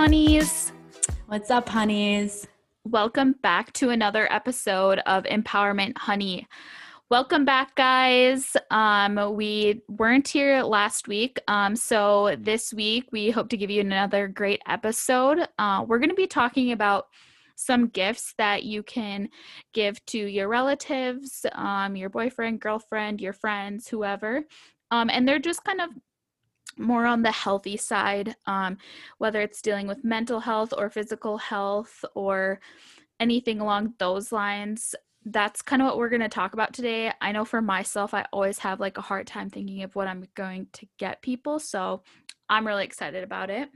honeys. 0.00 0.72
What's 1.26 1.50
up, 1.50 1.68
honeys? 1.68 2.48
Welcome 2.84 3.34
back 3.42 3.70
to 3.74 3.90
another 3.90 4.32
episode 4.32 4.98
of 5.00 5.24
Empowerment 5.24 5.98
Honey. 5.98 6.46
Welcome 7.10 7.44
back, 7.44 7.74
guys. 7.74 8.56
Um, 8.70 9.34
we 9.34 9.82
weren't 9.88 10.26
here 10.26 10.62
last 10.62 11.06
week, 11.06 11.38
um, 11.48 11.76
so 11.76 12.34
this 12.38 12.72
week 12.72 13.08
we 13.12 13.30
hope 13.30 13.50
to 13.50 13.58
give 13.58 13.68
you 13.68 13.82
another 13.82 14.26
great 14.26 14.62
episode. 14.66 15.46
Uh, 15.58 15.84
we're 15.86 15.98
going 15.98 16.08
to 16.08 16.14
be 16.14 16.26
talking 16.26 16.72
about 16.72 17.08
some 17.56 17.88
gifts 17.88 18.32
that 18.38 18.62
you 18.62 18.82
can 18.82 19.28
give 19.74 20.02
to 20.06 20.18
your 20.18 20.48
relatives, 20.48 21.44
um, 21.52 21.94
your 21.94 22.08
boyfriend, 22.08 22.58
girlfriend, 22.58 23.20
your 23.20 23.34
friends, 23.34 23.86
whoever. 23.86 24.44
Um, 24.90 25.10
and 25.10 25.28
they're 25.28 25.38
just 25.38 25.62
kind 25.62 25.82
of 25.82 25.90
more 26.80 27.06
on 27.06 27.22
the 27.22 27.30
healthy 27.30 27.76
side, 27.76 28.34
um, 28.46 28.78
whether 29.18 29.40
it's 29.40 29.62
dealing 29.62 29.86
with 29.86 30.04
mental 30.04 30.40
health 30.40 30.72
or 30.76 30.90
physical 30.90 31.38
health 31.38 32.04
or 32.14 32.60
anything 33.20 33.60
along 33.60 33.94
those 33.98 34.32
lines. 34.32 34.94
That's 35.24 35.60
kind 35.60 35.82
of 35.82 35.86
what 35.86 35.98
we're 35.98 36.08
going 36.08 36.22
to 36.22 36.28
talk 36.28 36.54
about 36.54 36.72
today. 36.72 37.12
I 37.20 37.32
know 37.32 37.44
for 37.44 37.60
myself, 37.60 38.14
I 38.14 38.24
always 38.32 38.58
have 38.60 38.80
like 38.80 38.96
a 38.96 39.02
hard 39.02 39.26
time 39.26 39.50
thinking 39.50 39.82
of 39.82 39.94
what 39.94 40.08
I'm 40.08 40.26
going 40.34 40.68
to 40.72 40.86
get 40.98 41.20
people. 41.20 41.58
So 41.58 42.02
I'm 42.48 42.66
really 42.66 42.84
excited 42.84 43.22
about 43.22 43.50
it. 43.50 43.68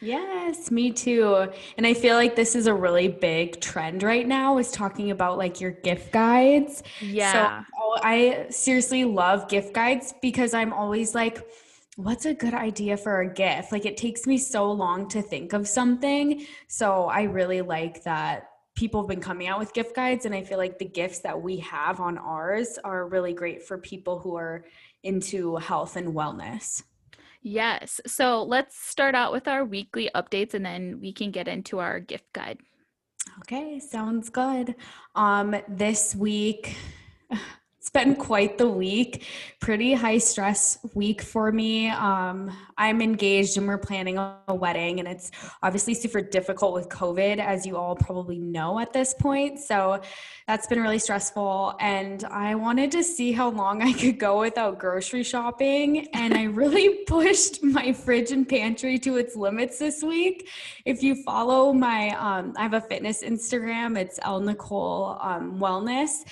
Yes, 0.00 0.70
me 0.70 0.90
too. 0.90 1.48
And 1.76 1.86
I 1.86 1.94
feel 1.94 2.16
like 2.16 2.34
this 2.34 2.56
is 2.56 2.66
a 2.66 2.74
really 2.74 3.08
big 3.08 3.60
trend 3.60 4.02
right 4.02 4.26
now 4.26 4.58
is 4.58 4.72
talking 4.72 5.10
about 5.10 5.38
like 5.38 5.60
your 5.60 5.70
gift 5.70 6.10
guides. 6.12 6.82
Yeah. 7.00 7.64
So 7.64 7.98
I 8.02 8.46
seriously 8.50 9.04
love 9.04 9.48
gift 9.48 9.74
guides 9.74 10.14
because 10.20 10.54
I'm 10.54 10.72
always 10.72 11.14
like, 11.14 11.46
what's 11.96 12.24
a 12.24 12.34
good 12.34 12.54
idea 12.54 12.96
for 12.96 13.20
a 13.20 13.32
gift? 13.32 13.72
Like 13.72 13.84
it 13.84 13.96
takes 13.96 14.26
me 14.26 14.38
so 14.38 14.70
long 14.70 15.08
to 15.08 15.22
think 15.22 15.52
of 15.52 15.68
something. 15.68 16.46
So 16.68 17.04
I 17.04 17.22
really 17.22 17.60
like 17.60 18.02
that 18.04 18.48
people 18.74 19.02
have 19.02 19.08
been 19.08 19.20
coming 19.20 19.48
out 19.48 19.58
with 19.58 19.74
gift 19.74 19.94
guides 19.94 20.24
and 20.24 20.34
I 20.34 20.42
feel 20.42 20.58
like 20.58 20.78
the 20.78 20.86
gifts 20.86 21.18
that 21.20 21.40
we 21.40 21.58
have 21.58 22.00
on 22.00 22.16
ours 22.16 22.78
are 22.82 23.06
really 23.06 23.34
great 23.34 23.62
for 23.62 23.76
people 23.76 24.18
who 24.18 24.36
are 24.36 24.64
into 25.02 25.56
health 25.56 25.96
and 25.96 26.14
wellness. 26.14 26.82
Yes. 27.42 28.00
So 28.06 28.42
let's 28.44 28.78
start 28.78 29.14
out 29.14 29.32
with 29.32 29.48
our 29.48 29.64
weekly 29.64 30.08
updates 30.14 30.54
and 30.54 30.64
then 30.64 31.00
we 31.00 31.12
can 31.12 31.30
get 31.30 31.48
into 31.48 31.80
our 31.80 32.00
gift 32.00 32.32
guide. 32.32 32.58
Okay, 33.40 33.78
sounds 33.78 34.30
good. 34.30 34.74
Um 35.14 35.56
this 35.68 36.14
week 36.14 36.76
it's 37.82 37.90
been 37.90 38.14
quite 38.14 38.58
the 38.58 38.68
week. 38.68 39.26
Pretty 39.58 39.92
high 39.92 40.18
stress 40.18 40.78
week 40.94 41.20
for 41.20 41.50
me. 41.50 41.88
Um, 41.88 42.56
i'm 42.78 43.02
engaged 43.02 43.58
and 43.58 43.66
we're 43.66 43.76
planning 43.76 44.18
a 44.18 44.54
wedding 44.54 45.00
and 45.00 45.08
it's 45.08 45.32
obviously 45.64 45.92
super 45.92 46.20
difficult 46.20 46.74
with 46.74 46.88
covid 46.88 47.38
as 47.38 47.66
you 47.66 47.76
all 47.76 47.96
probably 47.96 48.38
know 48.38 48.78
at 48.78 48.92
this 48.92 49.14
point. 49.14 49.58
So 49.58 50.00
that's 50.46 50.68
been 50.68 50.80
really 50.80 51.00
stressful 51.00 51.74
and 51.80 52.22
i 52.26 52.54
wanted 52.54 52.92
to 52.92 53.02
see 53.02 53.32
how 53.32 53.50
long 53.50 53.82
i 53.82 53.92
could 53.92 54.16
go 54.16 54.38
without 54.38 54.78
grocery 54.78 55.24
shopping. 55.24 56.06
And 56.14 56.34
i 56.34 56.44
really 56.44 57.04
pushed 57.08 57.64
my 57.64 57.92
fridge 57.92 58.30
and 58.30 58.48
pantry 58.48 58.96
to 59.00 59.16
its 59.16 59.34
limits 59.34 59.80
this 59.80 60.04
week. 60.04 60.48
If 60.84 61.02
you 61.02 61.20
follow 61.24 61.72
my 61.72 62.10
um, 62.10 62.54
i 62.56 62.62
have 62.62 62.74
a 62.74 62.80
fitness 62.80 63.24
instagram. 63.24 63.98
It's 63.98 64.20
el 64.22 64.38
nicole 64.38 65.18
um, 65.20 65.58
wellness 65.58 66.22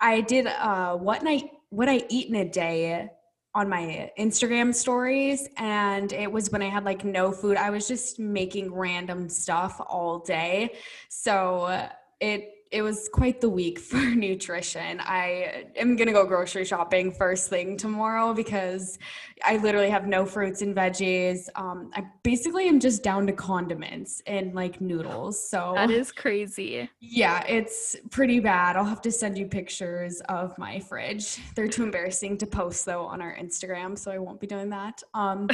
I 0.00 0.20
did 0.20 0.46
uh, 0.46 0.96
what 0.96 1.22
night 1.22 1.50
what 1.70 1.88
I 1.88 2.04
eat 2.08 2.28
in 2.28 2.36
a 2.36 2.48
day 2.48 3.10
on 3.54 3.68
my 3.70 4.10
Instagram 4.18 4.74
stories 4.74 5.48
and 5.56 6.12
it 6.12 6.30
was 6.30 6.50
when 6.50 6.60
I 6.60 6.68
had 6.68 6.84
like 6.84 7.04
no 7.04 7.32
food. 7.32 7.56
I 7.56 7.70
was 7.70 7.88
just 7.88 8.18
making 8.18 8.72
random 8.72 9.30
stuff 9.30 9.80
all 9.88 10.18
day. 10.18 10.74
So 11.08 11.88
it 12.20 12.56
it 12.70 12.82
was 12.82 13.08
quite 13.12 13.40
the 13.40 13.48
week 13.48 13.78
for 13.90 13.96
nutrition. 13.96 15.00
I 15.00 15.66
am 15.76 15.96
going 15.96 16.08
to 16.08 16.12
go 16.12 16.26
grocery 16.26 16.64
shopping 16.64 17.12
first 17.12 17.48
thing 17.48 17.76
tomorrow 17.76 18.34
because 18.34 18.98
I 19.44 19.58
literally 19.58 19.90
have 19.90 20.06
no 20.06 20.26
fruits 20.26 20.62
and 20.62 20.74
veggies. 20.74 21.48
Um, 21.54 21.90
I 21.94 22.04
basically 22.22 22.68
am 22.68 22.80
just 22.80 23.02
down 23.02 23.26
to 23.28 23.32
condiments 23.32 24.22
and 24.26 24.54
like 24.54 24.80
noodles. 24.80 25.48
So 25.48 25.72
that 25.76 25.90
is 25.90 26.10
crazy. 26.10 26.88
Yeah, 27.00 27.44
it's 27.46 27.96
pretty 28.10 28.40
bad. 28.40 28.76
I'll 28.76 28.84
have 28.84 29.02
to 29.02 29.12
send 29.12 29.38
you 29.38 29.46
pictures 29.46 30.20
of 30.28 30.56
my 30.58 30.80
fridge. 30.80 31.38
They're 31.54 31.68
too 31.68 31.84
embarrassing 31.84 32.38
to 32.38 32.46
post 32.46 32.84
though 32.84 33.04
on 33.04 33.22
our 33.22 33.36
Instagram, 33.36 33.96
so 33.96 34.10
I 34.10 34.18
won't 34.18 34.40
be 34.40 34.46
doing 34.46 34.70
that. 34.70 35.02
Um, 35.14 35.48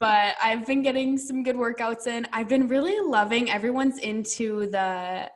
but 0.00 0.34
I've 0.42 0.66
been 0.66 0.82
getting 0.82 1.16
some 1.18 1.42
good 1.42 1.56
workouts 1.56 2.06
in. 2.06 2.26
I've 2.32 2.48
been 2.48 2.66
really 2.66 2.98
loving 3.00 3.50
everyone's 3.50 3.98
into 3.98 4.66
the 4.70 5.30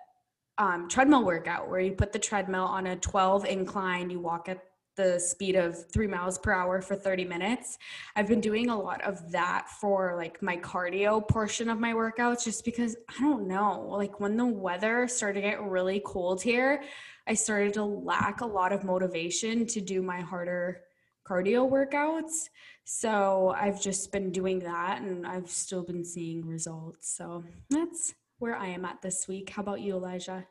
um, 0.58 0.88
treadmill 0.88 1.24
workout 1.24 1.68
where 1.68 1.80
you 1.80 1.92
put 1.92 2.12
the 2.12 2.18
treadmill 2.18 2.64
on 2.64 2.86
a 2.86 2.96
12 2.96 3.44
incline, 3.44 4.10
you 4.10 4.20
walk 4.20 4.48
at 4.48 4.62
the 4.96 5.20
speed 5.20 5.56
of 5.56 5.90
three 5.90 6.06
miles 6.06 6.38
per 6.38 6.52
hour 6.52 6.80
for 6.80 6.96
30 6.96 7.24
minutes. 7.26 7.78
I've 8.16 8.26
been 8.26 8.40
doing 8.40 8.70
a 8.70 8.78
lot 8.78 9.02
of 9.02 9.30
that 9.30 9.68
for 9.68 10.14
like 10.16 10.42
my 10.42 10.56
cardio 10.56 11.26
portion 11.26 11.68
of 11.68 11.78
my 11.78 11.92
workouts 11.92 12.44
just 12.44 12.64
because 12.64 12.96
I 13.08 13.20
don't 13.20 13.46
know, 13.46 13.86
like 13.90 14.20
when 14.20 14.36
the 14.36 14.46
weather 14.46 15.06
started 15.06 15.42
to 15.42 15.48
get 15.48 15.62
really 15.62 16.00
cold 16.04 16.42
here, 16.42 16.82
I 17.26 17.34
started 17.34 17.74
to 17.74 17.84
lack 17.84 18.40
a 18.40 18.46
lot 18.46 18.72
of 18.72 18.84
motivation 18.84 19.66
to 19.66 19.80
do 19.80 20.00
my 20.00 20.20
harder 20.20 20.80
cardio 21.26 21.70
workouts. 21.70 22.48
So 22.84 23.54
I've 23.56 23.82
just 23.82 24.12
been 24.12 24.30
doing 24.30 24.60
that 24.60 25.02
and 25.02 25.26
I've 25.26 25.50
still 25.50 25.82
been 25.82 26.04
seeing 26.04 26.46
results. 26.46 27.14
So 27.14 27.44
that's 27.68 28.14
where 28.38 28.56
I 28.56 28.68
am 28.68 28.84
at 28.84 29.02
this 29.02 29.28
week. 29.28 29.50
How 29.50 29.62
about 29.62 29.80
you, 29.80 29.94
Elijah? 29.94 30.46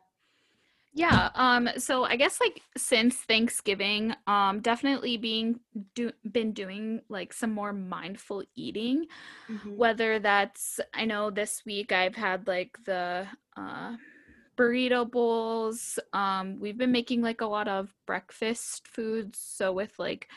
Yeah, 0.98 1.30
um 1.36 1.68
so 1.78 2.06
I 2.06 2.16
guess 2.16 2.40
like 2.40 2.62
since 2.78 3.18
Thanksgiving, 3.18 4.16
um 4.28 4.62
definitely 4.62 5.18
being 5.18 5.60
do 5.94 6.14
been 6.32 6.54
doing 6.54 7.02
like 7.10 7.34
some 7.34 7.52
more 7.52 7.74
mindful 7.74 8.44
eating. 8.56 9.08
Mm-hmm. 9.50 9.76
Whether 9.76 10.20
that's 10.20 10.80
I 10.94 11.04
know 11.04 11.32
this 11.32 11.64
week 11.66 11.92
I've 11.92 12.16
had 12.16 12.48
like 12.48 12.78
the 12.86 13.28
uh 13.58 13.98
burrito 14.58 15.12
bowls. 15.12 16.00
Um 16.14 16.62
we've 16.62 16.78
been 16.78 16.94
making 16.94 17.22
like 17.22 17.42
a 17.42 17.46
lot 17.46 17.68
of 17.68 17.94
breakfast 18.08 18.88
foods 18.88 19.38
so 19.38 19.74
with 19.74 20.00
like 20.00 20.30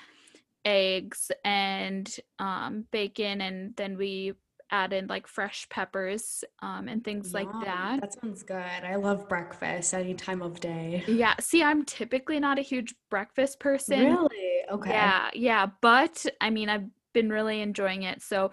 eggs 0.64 1.30
and 1.44 2.16
um 2.40 2.84
bacon 2.90 3.40
and 3.40 3.76
then 3.76 3.96
we 3.96 4.34
add 4.70 4.92
in 4.92 5.06
like 5.06 5.26
fresh 5.26 5.68
peppers 5.68 6.44
um, 6.60 6.88
and 6.88 7.04
things 7.04 7.34
like 7.34 7.48
that. 7.64 8.00
That 8.00 8.14
sounds 8.14 8.42
good. 8.42 8.56
I 8.56 8.96
love 8.96 9.28
breakfast 9.28 9.94
any 9.94 10.14
time 10.14 10.42
of 10.42 10.60
day. 10.60 11.02
Yeah. 11.06 11.34
See, 11.40 11.62
I'm 11.62 11.84
typically 11.84 12.40
not 12.40 12.58
a 12.58 12.62
huge 12.62 12.94
breakfast 13.10 13.60
person. 13.60 14.00
Really? 14.00 14.62
Okay. 14.70 14.90
Yeah. 14.90 15.30
Yeah. 15.34 15.66
But 15.80 16.26
I 16.40 16.50
mean, 16.50 16.68
I've 16.68 16.86
been 17.12 17.30
really 17.30 17.60
enjoying 17.60 18.02
it. 18.02 18.22
So 18.22 18.52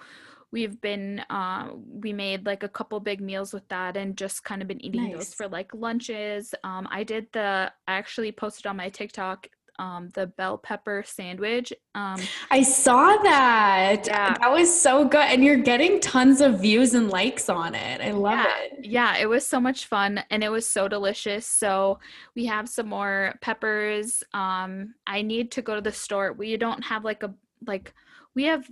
we've 0.51 0.79
been 0.79 1.19
uh, 1.29 1.69
we 1.75 2.13
made 2.13 2.45
like 2.45 2.63
a 2.63 2.69
couple 2.69 2.99
big 2.99 3.19
meals 3.19 3.53
with 3.53 3.67
that 3.67 3.97
and 3.97 4.15
just 4.15 4.43
kind 4.43 4.61
of 4.61 4.67
been 4.69 4.83
eating 4.83 5.03
nice. 5.03 5.13
those 5.13 5.33
for 5.33 5.49
like 5.49 5.69
lunches 5.73 6.55
um, 6.63 6.87
i 6.91 7.03
did 7.03 7.27
the 7.33 7.69
i 7.89 7.93
actually 7.93 8.31
posted 8.31 8.65
on 8.65 8.77
my 8.77 8.87
tiktok 8.87 9.47
um, 9.79 10.09
the 10.13 10.27
bell 10.27 10.57
pepper 10.57 11.03
sandwich. 11.05 11.73
Um, 11.93 12.21
I 12.51 12.63
saw 12.63 13.17
that. 13.23 14.03
Yeah. 14.07 14.35
That 14.39 14.51
was 14.51 14.73
so 14.73 15.05
good. 15.05 15.21
And 15.21 15.43
you're 15.43 15.57
getting 15.57 15.99
tons 15.99 16.41
of 16.41 16.61
views 16.61 16.93
and 16.93 17.09
likes 17.09 17.49
on 17.49 17.75
it. 17.75 18.01
I 18.01 18.11
love 18.11 18.39
yeah. 18.39 18.57
it. 18.57 18.85
Yeah, 18.85 19.17
it 19.17 19.27
was 19.27 19.47
so 19.47 19.59
much 19.59 19.85
fun 19.85 20.23
and 20.29 20.43
it 20.43 20.49
was 20.49 20.67
so 20.67 20.87
delicious. 20.87 21.45
So 21.45 21.99
we 22.35 22.45
have 22.45 22.69
some 22.69 22.87
more 22.87 23.35
peppers. 23.41 24.23
Um, 24.33 24.95
I 25.07 25.21
need 25.21 25.51
to 25.51 25.61
go 25.61 25.75
to 25.75 25.81
the 25.81 25.91
store. 25.91 26.33
We 26.33 26.57
don't 26.57 26.83
have 26.83 27.03
like 27.03 27.23
a, 27.23 27.33
like, 27.65 27.93
we 28.33 28.43
have 28.43 28.69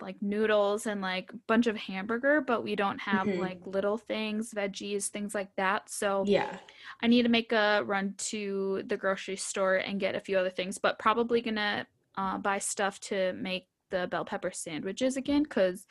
like 0.00 0.16
noodles 0.20 0.86
and 0.86 1.00
like 1.00 1.30
a 1.32 1.36
bunch 1.46 1.66
of 1.66 1.76
hamburger, 1.76 2.40
but 2.40 2.62
we 2.62 2.76
don't 2.76 3.00
have 3.00 3.26
mm-hmm. 3.26 3.40
like 3.40 3.60
little 3.66 3.98
things, 3.98 4.52
veggies, 4.54 5.08
things 5.08 5.34
like 5.34 5.54
that. 5.56 5.90
So 5.90 6.24
yeah, 6.26 6.58
I 7.02 7.06
need 7.06 7.22
to 7.22 7.28
make 7.28 7.52
a 7.52 7.82
run 7.84 8.14
to 8.18 8.82
the 8.86 8.96
grocery 8.96 9.36
store 9.36 9.76
and 9.76 10.00
get 10.00 10.14
a 10.14 10.20
few 10.20 10.38
other 10.38 10.50
things, 10.50 10.78
but 10.78 10.98
probably 10.98 11.40
gonna 11.40 11.86
uh, 12.16 12.38
buy 12.38 12.58
stuff 12.58 13.00
to 13.00 13.32
make 13.34 13.68
the 13.90 14.06
bell 14.06 14.24
pepper 14.24 14.50
sandwiches 14.52 15.16
again 15.16 15.42
because 15.42 15.86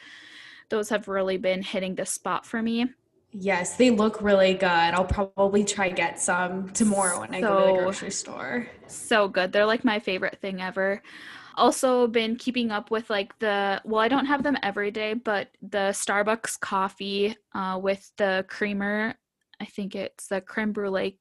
those 0.69 0.89
have 0.89 1.07
really 1.07 1.37
been 1.37 1.61
hitting 1.61 1.95
the 1.95 2.05
spot 2.05 2.45
for 2.45 2.61
me. 2.61 2.87
Yes, 3.33 3.77
they 3.77 3.91
look 3.91 4.21
really 4.21 4.53
good. 4.53 4.65
I'll 4.65 5.05
probably 5.05 5.63
try 5.63 5.89
get 5.89 6.19
some 6.19 6.69
tomorrow 6.71 7.21
when 7.21 7.29
so, 7.31 7.37
I 7.37 7.41
go 7.41 7.59
to 7.59 7.73
the 7.73 7.83
grocery 7.83 8.11
store. 8.11 8.67
So 8.87 9.29
good. 9.29 9.53
They're 9.53 9.65
like 9.65 9.85
my 9.85 9.99
favorite 9.99 10.39
thing 10.41 10.61
ever 10.61 11.01
also 11.55 12.07
been 12.07 12.35
keeping 12.35 12.71
up 12.71 12.91
with 12.91 13.09
like 13.09 13.37
the 13.39 13.81
well 13.85 13.99
i 13.99 14.07
don't 14.07 14.25
have 14.25 14.43
them 14.43 14.57
every 14.63 14.91
day 14.91 15.13
but 15.13 15.49
the 15.61 15.89
starbucks 15.91 16.59
coffee 16.59 17.35
uh, 17.53 17.79
with 17.81 18.11
the 18.17 18.45
creamer 18.47 19.13
i 19.59 19.65
think 19.65 19.95
it's 19.95 20.27
the 20.27 20.41
creme 20.41 20.71
brulee 20.71 21.17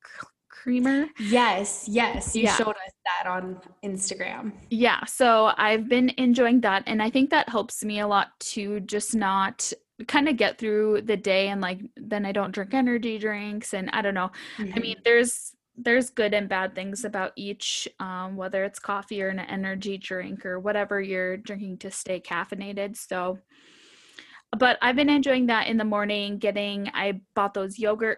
creamer 0.49 1.07
yes 1.19 1.87
yes 1.89 2.35
you 2.35 2.43
yeah. 2.43 2.57
showed 2.57 2.71
us 2.71 2.93
that 3.05 3.29
on 3.29 3.59
instagram 3.85 4.53
yeah 4.69 5.05
so 5.05 5.53
i've 5.57 5.89
been 5.89 6.11
enjoying 6.19 6.61
that 6.61 6.83
and 6.87 7.03
i 7.03 7.09
think 7.09 7.31
that 7.31 7.49
helps 7.49 7.85
me 7.85 8.01
a 8.01 8.07
lot 8.07 8.29
to 8.41 8.81
just 8.81 9.15
not 9.15 9.73
kind 10.07 10.29
of 10.29 10.37
get 10.37 10.59
through 10.59 11.03
the 11.03 11.17
day 11.17 11.49
and 11.49 11.61
like 11.61 11.81
then 11.97 12.25
I 12.25 12.33
don't 12.33 12.53
drink 12.53 12.75
energy 12.75 13.19
drinks 13.19 13.75
and 13.75 13.91
I 13.93 14.03
don't 14.03 14.15
know. 14.15 14.31
Mm-hmm. 14.59 14.73
I 14.75 14.81
mean, 14.81 14.97
there's 15.05 15.53
there's 15.83 16.11
good 16.11 16.35
and 16.35 16.49
bad 16.49 16.75
things 16.75 17.05
about 17.05 17.33
each, 17.37 17.89
um, 17.99 18.37
whether 18.37 18.65
it's 18.65 18.79
coffee 18.79 19.23
or 19.23 19.29
an 19.29 19.41
energy 19.41 19.99
drink 19.99 20.45
or 20.45 20.61
whatever 20.61 21.01
you're 21.01 21.37
drinking 21.37 21.79
to 21.79 21.91
stay 21.91 22.21
caffeinated. 22.21 22.97
So, 22.97 23.39
but 24.59 24.79
I've 24.83 24.97
been 24.97 25.11
enjoying 25.11 25.47
that 25.47 25.69
in 25.69 25.77
the 25.77 25.85
morning. 25.85 26.39
Getting, 26.39 26.91
I 26.93 27.21
bought 27.35 27.55
those 27.55 27.79
yogurts, 27.79 28.17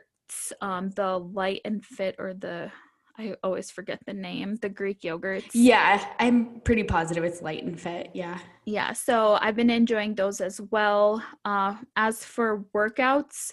um, 0.60 0.90
the 0.90 1.18
light 1.18 1.60
and 1.64 1.84
fit 1.84 2.16
or 2.18 2.34
the 2.34 2.70
I 3.18 3.36
always 3.42 3.70
forget 3.70 4.00
the 4.06 4.14
name, 4.14 4.56
the 4.56 4.70
Greek 4.70 5.02
yogurts. 5.02 5.50
Yeah, 5.52 6.02
I'm 6.18 6.60
pretty 6.60 6.82
positive 6.82 7.24
it's 7.24 7.42
light 7.42 7.62
and 7.62 7.78
fit. 7.78 8.10
Yeah. 8.14 8.38
Yeah, 8.64 8.94
so 8.94 9.38
I've 9.40 9.54
been 9.54 9.70
enjoying 9.70 10.14
those 10.14 10.40
as 10.40 10.60
well. 10.70 11.22
Uh, 11.44 11.76
as 11.94 12.24
for 12.24 12.64
workouts, 12.74 13.52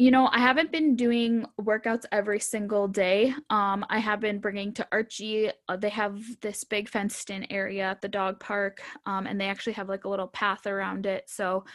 you 0.00 0.10
know, 0.10 0.30
I 0.32 0.38
haven't 0.38 0.72
been 0.72 0.96
doing 0.96 1.44
workouts 1.60 2.06
every 2.10 2.40
single 2.40 2.88
day. 2.88 3.34
Um, 3.50 3.84
I 3.90 3.98
have 3.98 4.18
been 4.18 4.38
bringing 4.38 4.72
to 4.72 4.88
Archie. 4.90 5.50
Uh, 5.68 5.76
they 5.76 5.90
have 5.90 6.22
this 6.40 6.64
big 6.64 6.88
fenced-in 6.88 7.52
area 7.52 7.82
at 7.82 8.00
the 8.00 8.08
dog 8.08 8.40
park, 8.40 8.80
um, 9.04 9.26
and 9.26 9.38
they 9.38 9.44
actually 9.44 9.74
have 9.74 9.90
like 9.90 10.04
a 10.04 10.08
little 10.08 10.26
path 10.26 10.66
around 10.66 11.04
it. 11.04 11.28
So, 11.28 11.66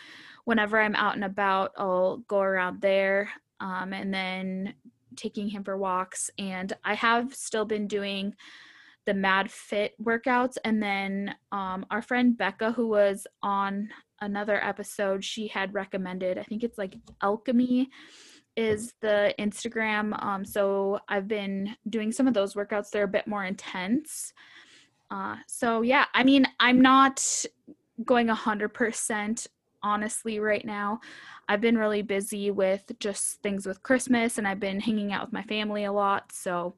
whenever 0.46 0.82
I'm 0.82 0.96
out 0.96 1.14
and 1.14 1.24
about, 1.24 1.74
I'll 1.78 2.18
go 2.28 2.40
around 2.40 2.82
there, 2.82 3.30
um, 3.60 3.94
and 3.94 4.12
then 4.12 4.74
taking 5.16 5.48
him 5.48 5.64
for 5.64 5.78
walks. 5.78 6.32
And 6.40 6.74
I 6.84 6.96
have 6.96 7.32
still 7.36 7.66
been 7.66 7.86
doing 7.88 8.34
the 9.06 9.14
Mad 9.14 9.52
Fit 9.52 9.94
workouts, 10.04 10.58
and 10.66 10.82
then 10.82 11.36
um, 11.52 11.86
our 11.92 12.02
friend 12.02 12.36
Becca, 12.36 12.72
who 12.72 12.88
was 12.88 13.28
on 13.44 13.90
another 14.22 14.64
episode 14.64 15.24
she 15.24 15.48
had 15.48 15.74
recommended. 15.74 16.38
I 16.38 16.44
think 16.44 16.64
it's 16.64 16.78
like 16.78 16.96
Alchemy 17.22 17.90
is 18.56 18.94
the 19.02 19.34
Instagram. 19.40 20.22
Um, 20.24 20.46
so 20.46 21.00
I've 21.10 21.28
been 21.28 21.76
doing 21.90 22.12
some 22.12 22.28
of 22.28 22.34
those 22.34 22.54
workouts. 22.54 22.90
They're 22.90 23.04
a 23.04 23.08
bit 23.08 23.28
more 23.28 23.44
intense. 23.44 24.34
Uh, 25.12 25.36
so 25.48 25.82
yeah, 25.82 26.06
I 26.14 26.24
mean, 26.24 26.46
I'm 26.60 26.82
not 26.82 27.24
going 28.04 28.30
a 28.30 28.36
hundred 28.36 28.74
percent 28.74 29.48
honestly 29.84 30.40
right 30.40 30.66
now. 30.66 31.00
I've 31.48 31.62
been 31.62 31.78
really 31.78 32.02
busy 32.02 32.50
with 32.50 32.92
just 33.00 33.42
things 33.44 33.68
with 33.68 33.84
Christmas 33.84 34.38
and 34.38 34.48
I've 34.48 34.60
been 34.60 34.80
hanging 34.80 35.14
out 35.14 35.26
with 35.26 35.34
my 35.34 35.44
family 35.44 35.84
a 35.84 35.92
lot. 35.92 36.32
So 36.32 36.76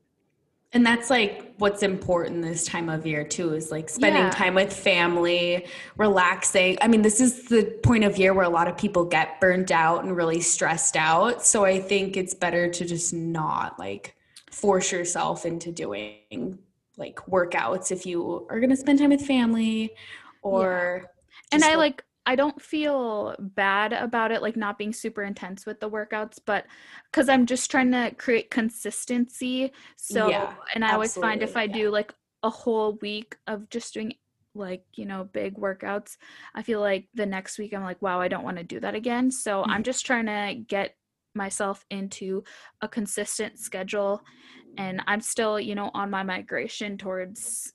and 0.74 0.86
that's 0.86 1.10
like 1.10 1.54
what's 1.58 1.82
important 1.82 2.42
this 2.42 2.66
time 2.66 2.90
of 2.90 3.06
year 3.06 3.24
too 3.24 3.54
is 3.54 3.72
like 3.72 3.90
spending 3.90 4.24
yeah. 4.24 4.30
time 4.32 4.54
with 4.54 4.72
family, 4.72 5.66
relaxing. 5.96 6.78
I 6.82 6.88
mean, 6.88 7.02
this 7.02 7.22
is 7.22 7.46
the 7.46 7.80
point 7.84 8.04
of 8.04 8.18
year 8.18 8.34
where 8.34 8.44
a 8.44 8.50
lot 8.50 8.68
of 8.68 8.78
people 8.78 9.06
get 9.06 9.40
burnt 9.40 9.72
out 9.72 10.04
and 10.04 10.16
really 10.16 10.42
stressed 10.42 10.98
out. 10.98 11.46
So 11.46 11.64
I 11.64 11.80
think 11.80 12.18
it's 12.18 12.34
better 12.34 12.70
to 12.70 12.86
just 12.86 13.14
not 13.14 13.80
like 13.80 14.16
force 14.52 14.92
yourself 14.92 15.46
into 15.46 15.72
doing 15.72 16.60
like 16.98 17.16
workouts 17.28 17.92
if 17.92 18.06
you 18.06 18.46
are 18.50 18.60
going 18.60 18.70
to 18.70 18.76
spend 18.76 19.00
time 19.00 19.12
with 19.12 19.22
family 19.22 19.92
or 20.42 21.02
yeah. 21.04 21.10
and 21.54 21.64
I 21.64 21.76
like 21.76 22.04
I 22.28 22.36
don't 22.36 22.62
feel 22.62 23.36
bad 23.40 23.94
about 23.94 24.34
it, 24.34 24.42
like 24.42 24.58
not 24.58 24.78
being 24.78 24.92
super 24.92 25.24
intense 25.24 25.66
with 25.66 25.80
the 25.80 25.90
workouts, 25.90 26.40
but 26.46 26.66
because 27.10 27.30
I'm 27.30 27.46
just 27.46 27.72
trying 27.72 27.90
to 27.94 28.14
create 28.18 28.52
consistency. 28.52 29.72
So, 29.96 30.30
yeah, 30.30 30.54
and 30.76 30.84
I 30.84 30.92
always 30.92 31.16
find 31.16 31.42
if 31.42 31.56
I 31.56 31.64
yeah. 31.64 31.74
do 31.74 31.90
like 31.90 32.14
a 32.44 32.50
whole 32.50 33.00
week 33.02 33.38
of 33.48 33.70
just 33.70 33.94
doing 33.94 34.14
like, 34.54 34.84
you 34.96 35.06
know, 35.06 35.30
big 35.32 35.56
workouts, 35.56 36.18
I 36.54 36.64
feel 36.64 36.82
like 36.82 37.08
the 37.14 37.26
next 37.26 37.58
week 37.58 37.74
I'm 37.74 37.84
like, 37.84 38.02
wow, 38.02 38.20
I 38.20 38.28
don't 38.28 38.44
want 38.44 38.58
to 38.58 38.64
do 38.64 38.82
that 38.82 38.94
again. 38.94 39.32
So 39.32 39.62
mm-hmm. 39.62 39.72
I'm 39.72 39.84
just 39.84 40.06
trying 40.06 40.26
to 40.26 40.62
get 40.68 40.96
myself 41.34 41.86
into 41.92 42.44
a 42.82 42.90
consistent 42.90 43.58
schedule. 43.58 44.22
And 44.78 45.02
I'm 45.08 45.22
still, 45.22 45.62
you 45.62 45.76
know, 45.76 45.92
on 45.94 46.10
my 46.10 46.24
migration 46.24 46.98
towards, 46.98 47.72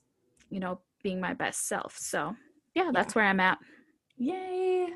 you 0.51 0.59
know, 0.59 0.79
being 1.01 1.19
my 1.19 1.33
best 1.33 1.67
self. 1.67 1.97
So, 1.97 2.35
yeah, 2.75 2.91
that's 2.93 3.15
yeah. 3.15 3.19
where 3.19 3.29
I'm 3.29 3.39
at. 3.39 3.57
Yay! 4.17 4.89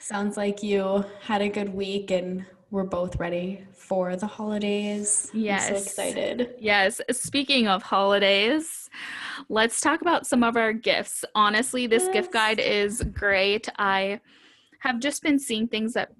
Sounds 0.00 0.36
like 0.36 0.62
you 0.62 1.04
had 1.20 1.42
a 1.42 1.48
good 1.48 1.72
week 1.72 2.10
and 2.10 2.44
we're 2.70 2.84
both 2.84 3.16
ready 3.16 3.64
for 3.72 4.16
the 4.16 4.26
holidays. 4.26 5.30
Yes. 5.32 5.68
I'm 5.68 5.76
so 5.76 5.82
excited. 5.82 6.54
Yes. 6.58 7.00
Speaking 7.12 7.68
of 7.68 7.82
holidays, 7.82 8.90
let's 9.48 9.80
talk 9.80 10.00
about 10.00 10.26
some 10.26 10.42
of 10.42 10.56
our 10.56 10.72
gifts. 10.72 11.24
Honestly, 11.34 11.86
this 11.86 12.04
yes. 12.04 12.12
gift 12.12 12.32
guide 12.32 12.58
is 12.58 13.02
great. 13.14 13.68
I 13.78 14.20
have 14.80 14.98
just 14.98 15.22
been 15.22 15.38
seeing 15.38 15.68
things 15.68 15.92
that 15.94 16.12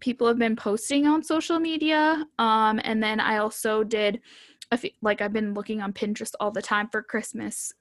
people 0.00 0.26
have 0.28 0.38
been 0.38 0.56
posting 0.56 1.06
on 1.06 1.22
social 1.22 1.58
media. 1.58 2.24
Um, 2.38 2.80
and 2.84 3.02
then 3.02 3.18
I 3.18 3.38
also 3.38 3.82
did, 3.82 4.20
a 4.70 4.76
few, 4.76 4.90
like, 5.00 5.20
I've 5.20 5.32
been 5.32 5.54
looking 5.54 5.80
on 5.80 5.92
Pinterest 5.92 6.34
all 6.38 6.50
the 6.50 6.62
time 6.62 6.88
for 6.90 7.02
Christmas 7.02 7.72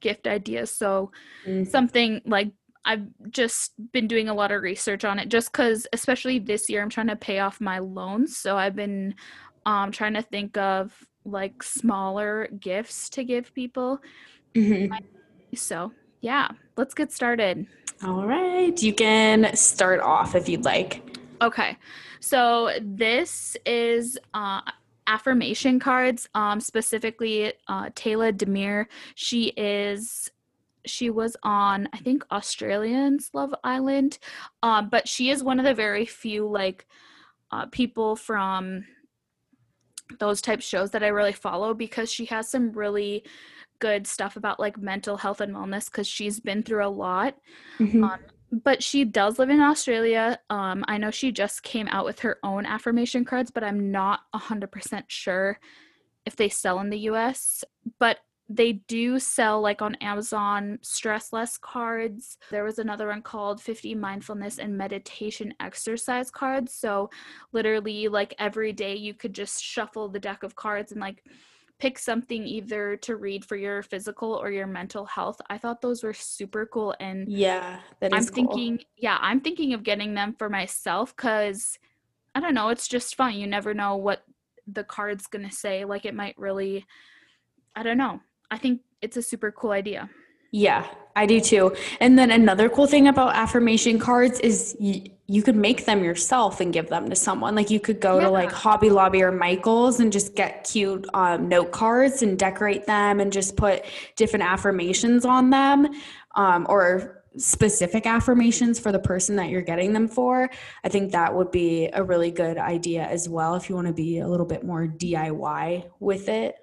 gift 0.00 0.26
ideas. 0.26 0.70
So 0.70 1.12
mm-hmm. 1.46 1.70
something 1.70 2.22
like 2.24 2.50
I've 2.84 3.06
just 3.30 3.72
been 3.92 4.06
doing 4.06 4.28
a 4.28 4.34
lot 4.34 4.52
of 4.52 4.62
research 4.62 5.04
on 5.04 5.18
it 5.18 5.28
just 5.28 5.52
because, 5.52 5.86
especially 5.92 6.38
this 6.38 6.68
year, 6.70 6.82
I'm 6.82 6.88
trying 6.88 7.08
to 7.08 7.16
pay 7.16 7.40
off 7.40 7.60
my 7.60 7.78
loans. 7.78 8.36
So 8.36 8.56
I've 8.56 8.74
been 8.74 9.14
um, 9.66 9.92
trying 9.92 10.14
to 10.14 10.22
think 10.22 10.56
of 10.56 10.94
like 11.24 11.62
smaller 11.62 12.48
gifts 12.58 13.10
to 13.10 13.24
give 13.24 13.52
people. 13.54 14.00
Mm-hmm. 14.54 14.94
So, 15.54 15.92
yeah, 16.20 16.48
let's 16.76 16.94
get 16.94 17.12
started. 17.12 17.66
All 18.02 18.26
right. 18.26 18.80
You 18.82 18.94
can 18.94 19.54
start 19.54 20.00
off 20.00 20.34
if 20.34 20.48
you'd 20.48 20.64
like. 20.64 21.02
Okay. 21.42 21.76
So, 22.20 22.70
this 22.80 23.56
is 23.66 24.18
uh, 24.34 24.60
affirmation 25.06 25.80
cards, 25.80 26.28
um, 26.34 26.60
specifically 26.60 27.52
uh, 27.68 27.90
Tayla 27.90 28.32
Damir. 28.32 28.86
She 29.14 29.48
is 29.56 30.30
she 30.86 31.10
was 31.10 31.36
on 31.42 31.88
i 31.92 31.98
think 31.98 32.24
australians 32.30 33.30
love 33.34 33.54
island 33.64 34.18
um, 34.62 34.88
but 34.88 35.08
she 35.08 35.30
is 35.30 35.42
one 35.42 35.58
of 35.58 35.64
the 35.64 35.74
very 35.74 36.06
few 36.06 36.48
like 36.48 36.86
uh, 37.52 37.66
people 37.66 38.16
from 38.16 38.84
those 40.18 40.40
type 40.40 40.60
shows 40.60 40.90
that 40.90 41.02
i 41.02 41.08
really 41.08 41.32
follow 41.32 41.74
because 41.74 42.10
she 42.10 42.24
has 42.24 42.48
some 42.48 42.72
really 42.72 43.24
good 43.80 44.06
stuff 44.06 44.36
about 44.36 44.60
like 44.60 44.78
mental 44.78 45.16
health 45.16 45.40
and 45.40 45.54
wellness 45.54 45.86
because 45.86 46.06
she's 46.06 46.38
been 46.38 46.62
through 46.62 46.86
a 46.86 46.88
lot. 46.88 47.34
Mm-hmm. 47.78 48.04
um, 48.04 48.20
but 48.52 48.82
she 48.82 49.04
does 49.04 49.38
live 49.38 49.48
in 49.48 49.60
australia. 49.60 50.38
Um, 50.50 50.84
i 50.88 50.98
know 50.98 51.10
she 51.10 51.32
just 51.32 51.62
came 51.62 51.88
out 51.88 52.04
with 52.04 52.20
her 52.20 52.38
own 52.42 52.66
affirmation 52.66 53.24
cards 53.24 53.50
but 53.50 53.64
i'm 53.64 53.90
not 53.90 54.20
100% 54.34 55.04
sure 55.08 55.58
if 56.26 56.36
they 56.36 56.48
sell 56.48 56.80
in 56.80 56.90
the 56.90 56.98
us 56.98 57.64
but 57.98 58.18
they 58.52 58.72
do 58.72 59.20
sell 59.20 59.60
like 59.60 59.80
on 59.80 59.94
Amazon 59.96 60.80
stress 60.82 61.32
less 61.32 61.56
cards. 61.56 62.36
There 62.50 62.64
was 62.64 62.80
another 62.80 63.06
one 63.06 63.22
called 63.22 63.62
50 63.62 63.94
mindfulness 63.94 64.58
and 64.58 64.76
meditation 64.76 65.54
exercise 65.60 66.32
cards. 66.32 66.74
So 66.74 67.10
literally 67.52 68.08
like 68.08 68.34
every 68.40 68.72
day 68.72 68.96
you 68.96 69.14
could 69.14 69.34
just 69.34 69.62
shuffle 69.62 70.08
the 70.08 70.18
deck 70.18 70.42
of 70.42 70.56
cards 70.56 70.90
and 70.90 71.00
like 71.00 71.22
pick 71.78 71.96
something 71.96 72.44
either 72.44 72.96
to 72.96 73.14
read 73.14 73.44
for 73.44 73.54
your 73.54 73.84
physical 73.84 74.34
or 74.34 74.50
your 74.50 74.66
mental 74.66 75.04
health. 75.04 75.40
I 75.48 75.56
thought 75.56 75.80
those 75.80 76.02
were 76.02 76.12
super 76.12 76.66
cool 76.66 76.96
and 76.98 77.30
yeah, 77.30 77.78
that 78.00 78.12
is 78.12 78.26
I'm 78.26 78.34
cool. 78.34 78.34
thinking 78.34 78.84
yeah, 78.98 79.18
I'm 79.20 79.40
thinking 79.40 79.74
of 79.74 79.84
getting 79.84 80.14
them 80.14 80.34
for 80.36 80.48
myself 80.48 81.14
cuz 81.14 81.78
I 82.34 82.40
don't 82.40 82.54
know, 82.54 82.70
it's 82.70 82.88
just 82.88 83.14
fun. 83.14 83.34
You 83.34 83.46
never 83.46 83.74
know 83.74 83.94
what 83.94 84.24
the 84.66 84.82
card's 84.82 85.28
going 85.28 85.48
to 85.48 85.54
say. 85.54 85.84
Like 85.84 86.04
it 86.04 86.16
might 86.16 86.36
really 86.36 86.84
I 87.76 87.84
don't 87.84 87.98
know 87.98 88.20
I 88.50 88.58
think 88.58 88.82
it's 89.00 89.16
a 89.16 89.22
super 89.22 89.50
cool 89.50 89.70
idea. 89.70 90.10
Yeah, 90.52 90.86
I 91.14 91.26
do 91.26 91.40
too. 91.40 91.76
And 92.00 92.18
then 92.18 92.30
another 92.30 92.68
cool 92.68 92.86
thing 92.86 93.06
about 93.06 93.34
affirmation 93.34 93.98
cards 93.98 94.40
is 94.40 94.76
y- 94.80 95.04
you 95.26 95.42
could 95.42 95.54
make 95.54 95.84
them 95.84 96.02
yourself 96.02 96.60
and 96.60 96.72
give 96.72 96.88
them 96.88 97.08
to 97.08 97.14
someone. 97.14 97.54
Like 97.54 97.70
you 97.70 97.78
could 97.78 98.00
go 98.00 98.16
yeah. 98.16 98.24
to 98.24 98.30
like 98.30 98.50
Hobby 98.50 98.90
Lobby 98.90 99.22
or 99.22 99.30
Michael's 99.30 100.00
and 100.00 100.12
just 100.12 100.34
get 100.34 100.68
cute 100.68 101.06
um, 101.14 101.48
note 101.48 101.70
cards 101.70 102.22
and 102.22 102.36
decorate 102.36 102.86
them 102.86 103.20
and 103.20 103.32
just 103.32 103.56
put 103.56 103.84
different 104.16 104.44
affirmations 104.44 105.24
on 105.24 105.50
them 105.50 105.88
um, 106.34 106.66
or 106.68 107.22
specific 107.36 108.06
affirmations 108.06 108.80
for 108.80 108.90
the 108.90 108.98
person 108.98 109.36
that 109.36 109.50
you're 109.50 109.62
getting 109.62 109.92
them 109.92 110.08
for. 110.08 110.50
I 110.82 110.88
think 110.88 111.12
that 111.12 111.32
would 111.32 111.52
be 111.52 111.88
a 111.92 112.02
really 112.02 112.32
good 112.32 112.58
idea 112.58 113.04
as 113.04 113.28
well 113.28 113.54
if 113.54 113.68
you 113.68 113.76
want 113.76 113.86
to 113.86 113.92
be 113.92 114.18
a 114.18 114.26
little 114.26 114.46
bit 114.46 114.64
more 114.64 114.88
DIY 114.88 115.90
with 116.00 116.28
it. 116.28 116.56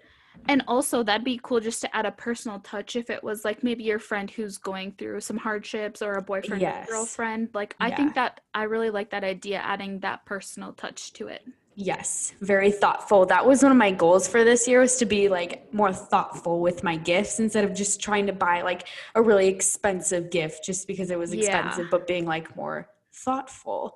And 0.47 0.63
also, 0.67 1.03
that'd 1.03 1.23
be 1.23 1.39
cool 1.41 1.59
just 1.59 1.81
to 1.81 1.95
add 1.95 2.05
a 2.05 2.11
personal 2.11 2.59
touch 2.59 2.95
if 2.95 3.09
it 3.09 3.23
was 3.23 3.43
like 3.45 3.63
maybe 3.63 3.83
your 3.83 3.99
friend 3.99 4.29
who's 4.29 4.57
going 4.57 4.93
through 4.93 5.21
some 5.21 5.37
hardships 5.37 6.01
or 6.01 6.13
a 6.13 6.21
boyfriend 6.21 6.61
yes. 6.61 6.87
or 6.87 6.91
girlfriend. 6.93 7.49
Like, 7.53 7.75
yeah. 7.79 7.87
I 7.87 7.95
think 7.95 8.15
that 8.15 8.41
I 8.53 8.63
really 8.63 8.89
like 8.89 9.11
that 9.11 9.23
idea, 9.23 9.59
adding 9.59 9.99
that 9.99 10.25
personal 10.25 10.73
touch 10.73 11.13
to 11.13 11.27
it. 11.27 11.45
Yes, 11.79 12.33
very 12.41 12.71
thoughtful. 12.71 13.27
That 13.27 13.45
was 13.45 13.61
one 13.61 13.71
of 13.71 13.77
my 13.77 13.91
goals 13.91 14.27
for 14.27 14.43
this 14.43 14.67
year 14.67 14.79
was 14.79 14.95
to 14.97 15.05
be 15.05 15.29
like 15.29 15.71
more 15.71 15.93
thoughtful 15.93 16.59
with 16.59 16.83
my 16.83 16.97
gifts 16.97 17.39
instead 17.39 17.63
of 17.65 17.75
just 17.75 18.01
trying 18.01 18.25
to 18.25 18.33
buy 18.33 18.63
like 18.63 18.87
a 19.13 19.21
really 19.21 19.47
expensive 19.47 20.31
gift 20.31 20.65
just 20.65 20.87
because 20.87 21.11
it 21.11 21.19
was 21.19 21.33
expensive, 21.33 21.85
yeah. 21.85 21.89
but 21.91 22.07
being 22.07 22.25
like 22.25 22.55
more 22.55 22.89
thoughtful 23.13 23.95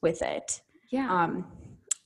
with 0.00 0.22
it. 0.22 0.62
Yeah. 0.88 1.12
Um, 1.12 1.46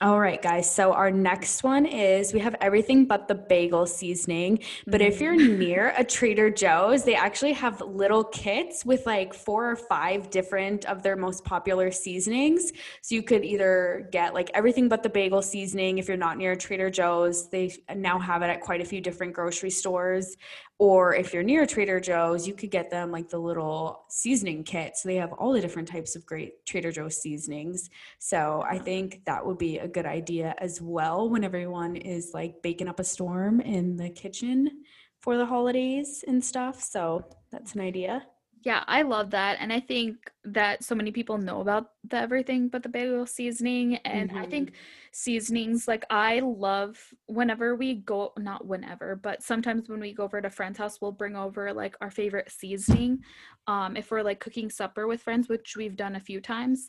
all 0.02 0.18
right, 0.18 0.42
guys. 0.42 0.68
So 0.68 0.92
our 0.92 1.12
next 1.12 1.62
one 1.62 1.86
is 1.86 2.32
we 2.32 2.40
have 2.40 2.56
everything 2.60 3.04
but 3.04 3.28
the 3.28 3.36
bagel 3.36 3.86
seasoning. 3.86 4.58
But 4.84 5.00
if 5.00 5.20
you're 5.20 5.36
Mm. 5.36 5.58
near 5.62 5.94
a 5.96 6.02
Trader 6.02 6.50
Joe's, 6.50 7.04
they 7.04 7.14
actually 7.14 7.52
have 7.52 7.80
little 7.80 8.24
kits 8.24 8.84
with 8.84 9.06
like 9.06 9.32
four 9.32 9.70
or 9.70 9.76
five 9.76 10.28
different 10.28 10.84
of 10.86 11.04
their 11.04 11.14
most 11.14 11.44
popular 11.44 11.92
seasonings. 11.92 12.72
So 13.00 13.14
you 13.14 13.22
could 13.22 13.44
either 13.44 14.08
get 14.10 14.34
like 14.34 14.50
everything 14.54 14.88
but 14.88 15.04
the 15.04 15.08
bagel 15.08 15.40
seasoning 15.40 15.98
if 15.98 16.08
you're 16.08 16.16
not 16.16 16.36
near 16.36 16.52
a 16.52 16.56
Trader 16.56 16.90
Joe's. 16.90 17.48
They 17.48 17.72
now 17.94 18.18
have 18.18 18.42
it 18.42 18.46
at 18.46 18.60
quite 18.60 18.80
a 18.80 18.84
few 18.84 19.00
different 19.00 19.34
grocery 19.34 19.70
stores. 19.70 20.36
Or 20.82 21.14
if 21.14 21.32
you're 21.32 21.44
near 21.44 21.64
Trader 21.64 22.00
Joe's, 22.00 22.48
you 22.48 22.54
could 22.54 22.72
get 22.72 22.90
them 22.90 23.12
like 23.12 23.28
the 23.28 23.38
little 23.38 24.04
seasoning 24.08 24.64
kit. 24.64 24.96
So 24.96 25.08
they 25.08 25.14
have 25.14 25.32
all 25.34 25.52
the 25.52 25.60
different 25.60 25.86
types 25.86 26.16
of 26.16 26.26
great 26.26 26.66
Trader 26.66 26.90
Joe's 26.90 27.18
seasonings. 27.18 27.88
So 28.18 28.64
I 28.68 28.80
think 28.80 29.24
that 29.26 29.46
would 29.46 29.58
be 29.58 29.78
a 29.78 29.86
good 29.86 30.06
idea 30.06 30.56
as 30.58 30.80
well 30.80 31.30
when 31.30 31.44
everyone 31.44 31.94
is 31.94 32.32
like 32.34 32.62
baking 32.64 32.88
up 32.88 32.98
a 32.98 33.04
storm 33.04 33.60
in 33.60 33.96
the 33.96 34.10
kitchen 34.10 34.82
for 35.20 35.36
the 35.36 35.46
holidays 35.46 36.24
and 36.26 36.42
stuff. 36.42 36.82
So 36.82 37.26
that's 37.52 37.76
an 37.76 37.80
idea. 37.80 38.26
Yeah, 38.64 38.84
I 38.86 39.02
love 39.02 39.30
that. 39.30 39.58
And 39.60 39.72
I 39.72 39.80
think 39.80 40.30
that 40.44 40.84
so 40.84 40.94
many 40.94 41.10
people 41.10 41.36
know 41.36 41.60
about 41.60 41.90
the 42.04 42.16
everything 42.18 42.68
but 42.68 42.84
the 42.84 42.88
bagel 42.88 43.26
seasoning. 43.26 43.96
And 44.04 44.30
I 44.36 44.46
Mhm. 44.46 44.50
think 44.50 44.72
seasonings, 45.10 45.88
like 45.88 46.04
I 46.10 46.38
love 46.40 46.96
whenever 47.26 47.74
we 47.74 47.96
go, 47.96 48.32
not 48.38 48.64
whenever, 48.66 49.16
but 49.16 49.42
sometimes 49.42 49.88
when 49.88 49.98
we 50.00 50.12
go 50.14 50.22
over 50.24 50.40
to 50.40 50.46
a 50.46 50.50
friend's 50.50 50.78
house, 50.78 51.00
we'll 51.00 51.10
bring 51.12 51.34
over 51.34 51.72
like 51.72 51.96
our 52.00 52.10
favorite 52.10 52.52
seasoning. 52.52 53.24
Um, 53.66 53.96
if 53.96 54.10
we're 54.12 54.22
like 54.22 54.38
cooking 54.38 54.70
supper 54.70 55.08
with 55.08 55.22
friends, 55.22 55.48
which 55.48 55.76
we've 55.76 55.96
done 55.96 56.14
a 56.14 56.20
few 56.20 56.40
times, 56.40 56.88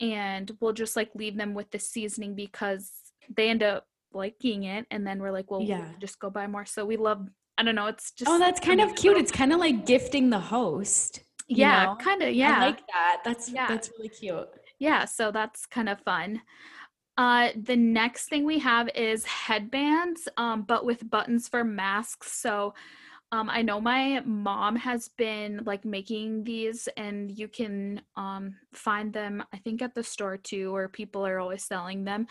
and 0.00 0.50
we'll 0.60 0.72
just 0.72 0.96
like 0.96 1.10
leave 1.14 1.36
them 1.36 1.52
with 1.54 1.70
the 1.70 1.78
seasoning 1.78 2.34
because 2.34 2.90
they 3.28 3.50
end 3.50 3.62
up 3.62 3.86
liking 4.12 4.64
it. 4.64 4.86
And 4.90 5.06
then 5.06 5.20
we're 5.20 5.32
like, 5.32 5.50
well, 5.50 5.66
Yeah. 5.66 5.90
we'll 5.90 5.98
just 5.98 6.18
go 6.18 6.30
buy 6.30 6.46
more. 6.46 6.64
So 6.64 6.86
we 6.86 6.96
love, 6.96 7.28
I 7.60 7.62
don't 7.62 7.74
know, 7.74 7.86
it's 7.88 8.10
just 8.12 8.30
Oh, 8.30 8.38
that's 8.38 8.58
kind 8.58 8.80
of 8.80 8.88
cute. 8.94 9.12
little- 9.12 9.22
It's 9.22 9.30
kind 9.30 9.52
of 9.52 9.58
like 9.60 9.84
gifting 9.84 10.30
the 10.30 10.40
host. 10.40 11.22
you 11.46 11.56
yeah, 11.58 11.84
know? 11.84 11.96
kind 11.96 12.22
of, 12.22 12.32
yeah. 12.32 12.56
I 12.56 12.60
like 12.60 12.86
that. 12.86 13.20
That's 13.24 13.50
Yeah. 13.50 13.66
that's 13.66 13.90
really 13.98 14.08
cute. 14.08 14.48
Yeah, 14.78 15.04
so 15.04 15.30
that's 15.30 15.66
kind 15.66 15.88
of 15.90 16.00
fun. 16.00 16.40
Uh, 17.18 17.48
the 17.54 17.76
next 17.76 18.28
thing 18.30 18.44
we 18.46 18.60
have 18.60 18.88
is 18.94 19.26
headbands, 19.26 20.26
um, 20.38 20.62
but 20.62 20.86
with 20.86 21.10
buttons 21.10 21.48
for 21.48 21.62
masks. 21.64 22.32
So 22.32 22.72
um, 23.32 23.48
I 23.48 23.62
know 23.62 23.80
my 23.80 24.20
mom 24.24 24.74
has 24.76 25.08
been 25.08 25.62
like 25.64 25.84
making 25.84 26.42
these, 26.44 26.88
and 26.96 27.30
you 27.30 27.46
can 27.48 28.02
um, 28.16 28.56
find 28.72 29.12
them, 29.12 29.42
I 29.52 29.58
think, 29.58 29.82
at 29.82 29.94
the 29.94 30.02
store 30.02 30.36
too, 30.36 30.74
or 30.74 30.88
people 30.88 31.24
are 31.26 31.38
always 31.38 31.62
selling 31.64 32.04
them. 32.04 32.26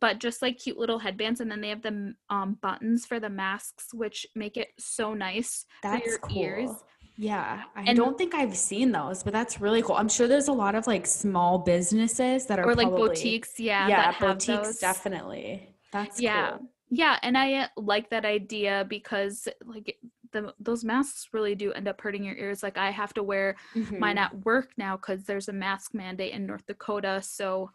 But 0.00 0.20
just 0.20 0.42
like 0.42 0.58
cute 0.58 0.78
little 0.78 0.98
headbands, 0.98 1.40
and 1.40 1.50
then 1.50 1.60
they 1.60 1.70
have 1.70 1.82
the 1.82 2.14
um, 2.30 2.56
buttons 2.62 3.04
for 3.04 3.18
the 3.18 3.28
masks, 3.30 3.92
which 3.92 4.26
make 4.36 4.56
it 4.56 4.68
so 4.78 5.12
nice 5.14 5.66
That's 5.82 6.02
for 6.04 6.08
your 6.10 6.18
cool. 6.20 6.42
ears. 6.42 6.70
Yeah, 7.16 7.62
I 7.76 7.82
And- 7.84 7.96
don't 7.96 8.16
think 8.18 8.34
I've 8.34 8.56
seen 8.56 8.90
those, 8.92 9.22
but 9.22 9.32
that's 9.32 9.60
really 9.60 9.82
cool. 9.82 9.94
I'm 9.96 10.08
sure 10.08 10.26
there's 10.28 10.48
a 10.48 10.52
lot 10.52 10.74
of 10.74 10.86
like 10.86 11.06
small 11.06 11.58
businesses 11.58 12.46
that 12.46 12.58
are 12.58 12.64
Or 12.64 12.74
like 12.74 12.88
probably, 12.88 13.08
boutiques, 13.08 13.58
yeah, 13.60 13.86
Yeah, 13.88 14.14
boutiques 14.20 14.78
definitely. 14.78 15.68
That's 15.92 16.20
yeah 16.20 16.56
cool. 16.58 16.68
yeah 16.90 17.18
and 17.22 17.38
i 17.38 17.54
uh, 17.54 17.68
like 17.76 18.10
that 18.10 18.24
idea 18.24 18.84
because 18.88 19.46
like 19.64 19.96
the 20.34 20.52
those 20.60 20.84
masks 20.84 21.28
really 21.32 21.54
do 21.54 21.72
end 21.72 21.88
up 21.88 21.98
hurting 22.00 22.24
your 22.24 22.36
ears 22.36 22.62
like 22.62 22.76
i 22.76 22.90
have 22.90 23.14
to 23.14 23.22
wear 23.22 23.56
mine 23.74 24.16
Mhm. 24.16 24.24
at 24.26 24.44
work 24.44 24.68
now 24.76 24.96
because 24.96 25.24
there's 25.24 25.48
a 25.48 25.52
mask 25.52 25.94
mandate 25.94 26.32
in 26.34 26.44
north 26.46 26.66
dakota 26.66 27.20
so 27.22 27.70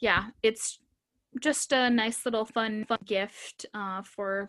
yeah 0.00 0.28
it's 0.42 0.78
just 1.40 1.72
a 1.72 1.90
nice 1.90 2.24
little 2.24 2.46
fun 2.46 2.84
fun 2.86 3.00
gift 3.04 3.66
uh, 3.74 4.00
for 4.02 4.48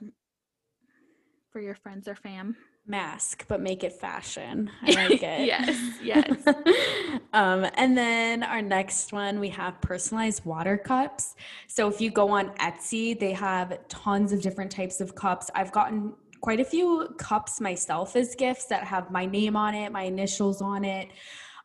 for 1.52 1.60
your 1.60 1.76
friends 1.76 2.08
or 2.08 2.16
fam 2.16 2.56
mask, 2.88 3.46
but 3.48 3.60
make 3.62 3.84
it 3.84 3.94
fashion. 3.94 4.70
I 4.84 4.92
like 5.10 5.24
it. 5.24 5.48
Yes, 5.48 5.98
yes. 6.04 6.48
um, 7.34 7.66
and 7.76 7.98
then 7.98 8.44
our 8.44 8.62
next 8.62 9.12
one, 9.12 9.40
we 9.40 9.50
have 9.50 9.82
personalized 9.82 10.46
water 10.46 10.78
cups. 10.78 11.36
So 11.68 11.88
if 11.88 12.00
you 12.00 12.12
go 12.12 12.30
on 12.30 12.50
Etsy, 12.58 13.20
they 13.20 13.32
have 13.32 13.88
tons 13.88 14.32
of 14.34 14.42
different 14.44 14.70
types 14.72 15.02
of 15.02 15.16
cups. 15.16 15.50
I've 15.56 15.72
gotten 15.72 16.14
quite 16.46 16.60
a 16.60 16.64
few 16.64 17.08
cups 17.18 17.60
myself 17.60 18.16
as 18.16 18.36
gifts 18.36 18.66
that 18.66 18.84
have 18.84 19.10
my 19.10 19.26
name 19.26 19.56
on 19.56 19.74
it, 19.74 19.92
my 19.92 20.04
initials 20.04 20.62
on 20.62 20.86
it. 20.86 21.10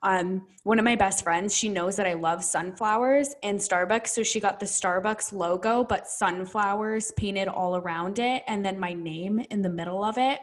Um, 0.03 0.47
one 0.63 0.79
of 0.79 0.87
my 0.87 0.97
best 0.97 1.23
friends, 1.23 1.55
she 1.55 1.69
knows 1.69 1.97
that 1.97 2.07
I 2.07 2.15
love 2.15 2.43
sunflowers 2.43 3.35
and 3.43 3.59
Starbucks. 3.59 4.07
So 4.07 4.23
she 4.23 4.41
got 4.41 4.59
the 4.59 4.65
Starbucks 4.65 5.35
logo, 5.35 5.85
but 5.85 6.09
sunflowers 6.09 7.13
painted 7.13 7.47
all 7.47 7.77
around 7.77 8.19
it, 8.19 8.43
and 8.47 8.65
then 8.65 8.81
my 8.81 8.95
name 8.95 9.41
in 9.51 9.61
the 9.61 9.69
middle 9.69 10.03
of 10.03 10.17
it. 10.17 10.41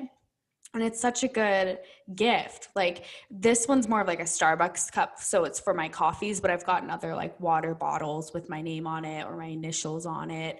And 0.75 0.83
it's 0.83 1.01
such 1.01 1.23
a 1.23 1.27
good 1.27 1.79
gift. 2.13 2.67
Like 2.75 3.05
this 3.31 3.67
one's 3.67 3.87
more 3.87 4.01
of 4.01 4.07
like 4.07 4.19
a 4.19 4.23
Starbucks 4.23 4.91
cup, 4.91 5.19
so 5.19 5.45
it's 5.45 5.59
for 5.59 5.73
my 5.73 5.89
coffees, 5.89 6.39
but 6.39 6.51
I've 6.51 6.63
gotten 6.63 6.91
other 6.91 7.15
like 7.15 7.39
water 7.39 7.73
bottles 7.73 8.35
with 8.35 8.49
my 8.49 8.61
name 8.61 8.85
on 8.85 9.03
it 9.03 9.25
or 9.25 9.35
my 9.35 9.47
initials 9.47 10.05
on 10.05 10.29
it, 10.29 10.59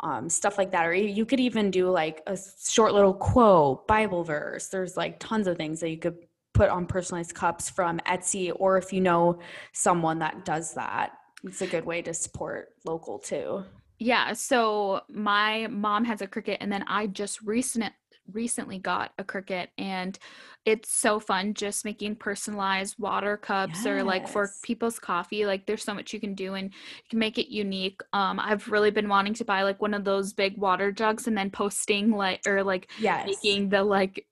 um, 0.00 0.28
stuff 0.28 0.58
like 0.58 0.72
that. 0.72 0.86
Or 0.86 0.94
you 0.94 1.24
could 1.24 1.40
even 1.40 1.70
do 1.70 1.90
like 1.90 2.22
a 2.26 2.38
short 2.68 2.92
little 2.92 3.14
quote, 3.14 3.86
Bible 3.86 4.24
verse. 4.24 4.68
There's 4.68 4.96
like 4.96 5.18
tons 5.18 5.46
of 5.46 5.56
things 5.56 5.80
that 5.80 5.90
you 5.90 5.98
could 5.98 6.16
put 6.54 6.70
on 6.70 6.86
personalized 6.86 7.34
cups 7.34 7.68
from 7.68 7.98
Etsy, 8.00 8.50
or 8.54 8.78
if 8.78 8.92
you 8.92 9.00
know 9.00 9.38
someone 9.72 10.18
that 10.20 10.44
does 10.44 10.74
that, 10.74 11.12
it's 11.44 11.60
a 11.60 11.66
good 11.66 11.84
way 11.84 12.02
to 12.02 12.14
support 12.14 12.70
local 12.84 13.18
too. 13.18 13.64
Yeah, 13.98 14.32
so 14.34 15.02
my 15.08 15.68
mom 15.68 16.04
has 16.04 16.20
a 16.20 16.26
Cricut 16.26 16.58
and 16.60 16.70
then 16.70 16.84
I 16.86 17.06
just 17.06 17.40
recent 17.42 17.92
recently 18.32 18.78
got 18.78 19.12
a 19.18 19.24
Cricut 19.24 19.68
and 19.78 20.18
it's 20.64 20.92
so 20.92 21.20
fun 21.20 21.54
just 21.54 21.84
making 21.84 22.16
personalized 22.16 22.96
water 22.98 23.36
cups 23.36 23.86
or 23.86 24.02
like 24.02 24.26
for 24.28 24.50
people's 24.62 24.98
coffee 24.98 25.46
like 25.46 25.66
there's 25.66 25.84
so 25.84 25.94
much 25.94 26.12
you 26.12 26.18
can 26.20 26.34
do 26.34 26.54
and 26.54 26.72
you 26.72 27.08
can 27.08 27.18
make 27.18 27.38
it 27.38 27.52
unique 27.52 28.00
um 28.12 28.40
i've 28.40 28.68
really 28.68 28.90
been 28.90 29.08
wanting 29.08 29.32
to 29.34 29.44
buy 29.44 29.62
like 29.62 29.80
one 29.80 29.94
of 29.94 30.04
those 30.04 30.32
big 30.32 30.56
water 30.58 30.90
jugs 30.90 31.26
and 31.28 31.36
then 31.38 31.50
posting 31.50 32.10
like 32.10 32.40
or 32.46 32.62
like 32.64 32.90
Yes. 32.98 33.26
making 33.26 33.68
the 33.68 33.82
like 33.82 34.26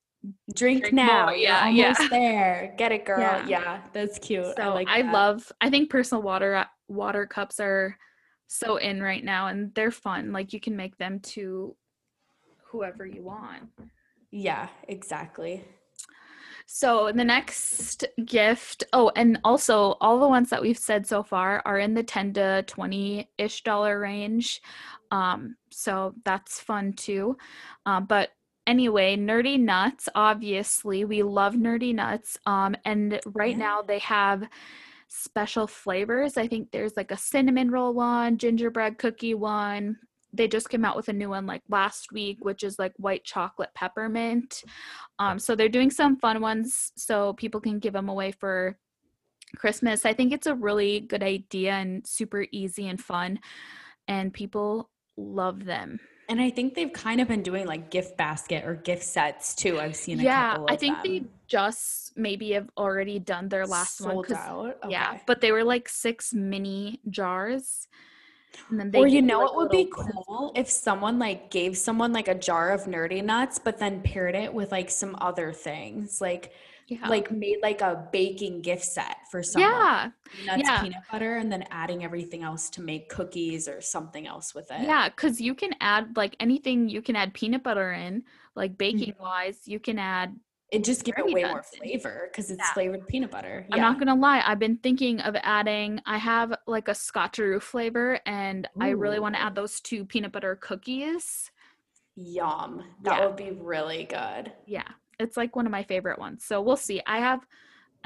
drink, 0.55 0.81
drink 0.83 0.95
now. 0.95 1.27
more, 1.27 1.35
You're 1.35 1.43
yeah, 1.51 1.69
yeah. 1.69 2.09
there. 2.09 2.75
Get 2.79 2.93
it, 2.93 3.05
girl. 3.05 3.21
Yeah. 3.21 3.47
Yeah, 3.47 3.81
that's 3.93 4.19
cute. 4.19 4.57
so 4.57 4.73
I 4.79 4.85
i, 4.89 5.03
that. 5.03 5.13
love 5.13 5.53
i 5.61 5.71
think 5.71 5.91
personal 5.91 6.23
water 6.23 6.67
water 6.89 7.27
cups 7.27 7.61
are 7.61 7.97
so 8.47 8.77
in 8.77 9.03
right 9.03 9.25
now 9.25 9.47
and 9.49 9.75
they're 9.75 9.91
fun 9.91 10.33
like 10.33 10.53
you 10.53 10.61
can 10.61 10.77
make 10.77 10.97
them 10.99 11.19
to 11.21 11.75
whoever 12.75 13.07
you 13.07 13.23
want 13.23 13.63
Yeah, 14.33 14.69
exactly. 14.89 15.65
So 16.67 17.13
the 17.15 17.25
next 17.25 18.05
gift, 18.25 18.83
oh, 18.93 19.13
and 19.15 19.39
also 19.45 19.97
all 20.01 20.19
the 20.19 20.29
ones 20.29 20.51
that 20.51 20.61
we've 20.61 20.79
said 20.79 21.07
so 21.07 21.23
far 21.23 21.63
are 21.65 21.79
in 21.79 21.95
the 21.95 22.03
10 22.03 22.33
to 22.33 22.65
20 22.67 23.31
ish 23.39 23.63
dollar 23.63 24.01
range. 24.01 24.61
Um, 25.13 25.55
so 25.71 26.15
that's 26.25 26.59
fun 26.59 26.95
too. 26.95 27.37
Um, 27.87 28.07
but 28.07 28.31
anyway, 28.67 29.17
Nerdy 29.17 29.61
Nuts, 29.61 30.09
obviously, 30.17 31.05
we 31.05 31.23
love 31.23 31.55
Nerdy 31.55 31.95
Nuts. 31.95 32.37
Um, 32.45 32.75
and 32.85 33.21
right 33.27 33.57
now 33.57 33.83
they 33.83 34.01
have 34.01 34.49
special 35.07 35.69
flavors. 35.69 36.37
I 36.37 36.49
think 36.49 36.73
there's 36.73 36.97
like 36.97 37.13
a 37.13 37.17
cinnamon 37.17 37.71
roll 37.71 37.95
one, 37.95 38.37
gingerbread 38.37 38.99
cookie 38.99 39.35
one. 39.35 39.97
They 40.35 40.49
just 40.49 40.69
came 40.69 40.85
out 40.85 40.97
with 40.97 41.09
a 41.09 41.13
new 41.13 41.31
one 41.31 41.47
like 41.47 41.63
last 41.69 42.13
week, 42.13 42.39
which 42.45 42.63
is 42.65 42.79
like 42.79 42.93
white 42.97 43.25
chocolate 43.25 43.71
peppermint. 43.75 44.63
Um, 45.19 45.39
so 45.39 45.55
they're 45.55 45.69
doing 45.69 45.91
some 45.91 46.17
fun 46.17 46.41
ones 46.41 46.93
so 46.97 47.35
people 47.35 47.61
can 47.61 47.79
give 47.79 47.93
them 47.93 48.09
away 48.09 48.33
for 48.33 48.77
Christmas. 49.57 50.05
I 50.05 50.13
think 50.13 50.33
it's 50.33 50.47
a 50.49 50.55
really 50.55 51.01
good 51.01 51.23
idea 51.23 51.73
and 51.73 52.05
super 52.07 52.47
easy 52.51 52.89
and 52.89 53.01
fun, 53.01 53.39
and 54.09 54.33
people 54.33 54.91
love 55.17 55.65
them. 55.65 56.01
And 56.29 56.41
I 56.41 56.51
think 56.51 56.75
they've 56.75 56.93
kind 56.93 57.21
of 57.21 57.29
been 57.29 57.43
doing 57.43 57.67
like 57.67 57.91
gift 57.91 58.17
basket 58.17 58.65
or 58.65 58.75
gift 58.75 59.03
sets 59.03 59.55
too. 59.55 59.79
I've 59.79 59.95
seen 59.95 60.21
a 60.21 60.23
yeah. 60.23 60.57
I 60.69 60.75
think 60.77 61.03
they 61.05 61.25
just 61.47 62.17
maybe 62.17 62.53
have 62.53 62.71
already 62.79 63.19
done 63.19 63.49
their 63.51 63.67
last 63.67 64.01
one. 64.01 64.11
sold 64.13 64.27
'cause- 64.29 64.37
out. 64.39 64.79
Yeah, 64.89 65.19
but 65.27 65.41
they 65.43 65.53
were 65.53 65.65
like 65.65 65.89
six 65.89 66.33
mini 66.33 67.01
jars. 67.11 67.87
And 68.71 68.79
then 68.81 68.91
they 68.91 68.99
or 68.99 69.07
you 69.07 69.23
know 69.23 69.41
like, 69.41 69.51
it 69.51 69.57
would 69.57 69.71
be 69.71 69.89
cool 69.93 70.53
if 70.55 70.69
someone 70.71 71.19
like 71.19 71.51
gave 71.51 71.77
someone 71.77 72.13
like 72.13 72.29
a 72.29 72.35
jar 72.35 72.71
of 72.71 72.85
nerdy 72.85 73.23
nuts, 73.25 73.59
but 73.59 73.79
then 73.79 74.03
paired 74.03 74.35
it 74.35 74.53
with 74.53 74.73
like 74.73 74.91
some 74.91 75.17
other 75.21 75.53
things, 75.53 76.21
like 76.21 76.53
Yeah. 76.87 77.09
like 77.09 77.31
made 77.31 77.59
like 77.63 77.81
a 77.81 78.07
baking 78.13 78.61
gift 78.63 78.85
set 78.85 79.17
for 79.31 79.43
someone. 79.43 79.71
yeah. 79.71 80.11
nuts, 80.47 80.63
yeah. 80.65 80.83
peanut 80.83 81.03
butter, 81.11 81.37
and 81.37 81.51
then 81.51 81.65
adding 81.71 82.05
everything 82.05 82.43
else 82.43 82.69
to 82.71 82.83
make 82.83 83.09
cookies 83.09 83.69
or 83.69 83.81
something 83.81 84.27
else 84.27 84.55
with 84.55 84.71
it. 84.71 84.83
Yeah, 84.83 85.09
because 85.09 85.41
you 85.41 85.55
can 85.55 85.75
add 85.81 86.17
like 86.17 86.37
anything 86.41 86.89
you 86.89 87.01
can 87.03 87.17
add 87.17 87.33
peanut 87.35 87.63
butter 87.63 87.93
in, 87.93 88.23
like 88.55 88.77
baking 88.79 89.13
Mm-hmm. 89.15 89.23
wise, 89.23 89.61
you 89.67 89.81
can 89.81 89.99
add 89.99 90.37
it 90.71 90.83
just 90.85 91.05
give 91.05 91.15
it 91.19 91.33
way 91.33 91.45
more 91.45 91.63
flavor 91.63 92.29
because 92.31 92.51
it's 92.51 92.61
Yeah. 92.61 92.73
flavored 92.73 93.07
peanut 93.07 93.31
butter. 93.31 93.67
I'm 93.71 93.81
not 93.81 93.99
gonna 93.99 94.15
lie, 94.15 94.43
I've 94.45 94.59
been 94.59 94.79
thinking 94.79 95.21
of 95.21 95.37
adding 95.43 96.01
I 96.07 96.19
have 96.19 96.55
like 96.67 96.89
a 96.89 96.93
scotcheroo 96.93 97.63
flavor 97.63 98.19
and 98.27 98.69
I 98.81 98.91
really 98.91 99.21
want 99.21 99.35
to 99.37 99.41
add 99.43 99.55
those 99.55 99.81
two 99.81 100.05
peanut 100.05 100.33
butter 100.33 100.57
cookies. 100.57 101.51
Yum. 102.17 102.83
That 103.03 103.19
Yeah. 103.21 103.27
would 103.27 103.37
be 103.37 103.51
really 103.53 104.05
good. 104.05 104.53
Yeah. 104.67 104.89
It's 105.19 105.37
like 105.37 105.55
one 105.55 105.67
of 105.67 105.73
my 105.73 105.83
favorite 105.85 106.19
ones. 106.19 106.45
So 106.45 106.61
we'll 106.61 106.77
see. 106.77 107.01
I 107.07 107.19
have 107.19 107.47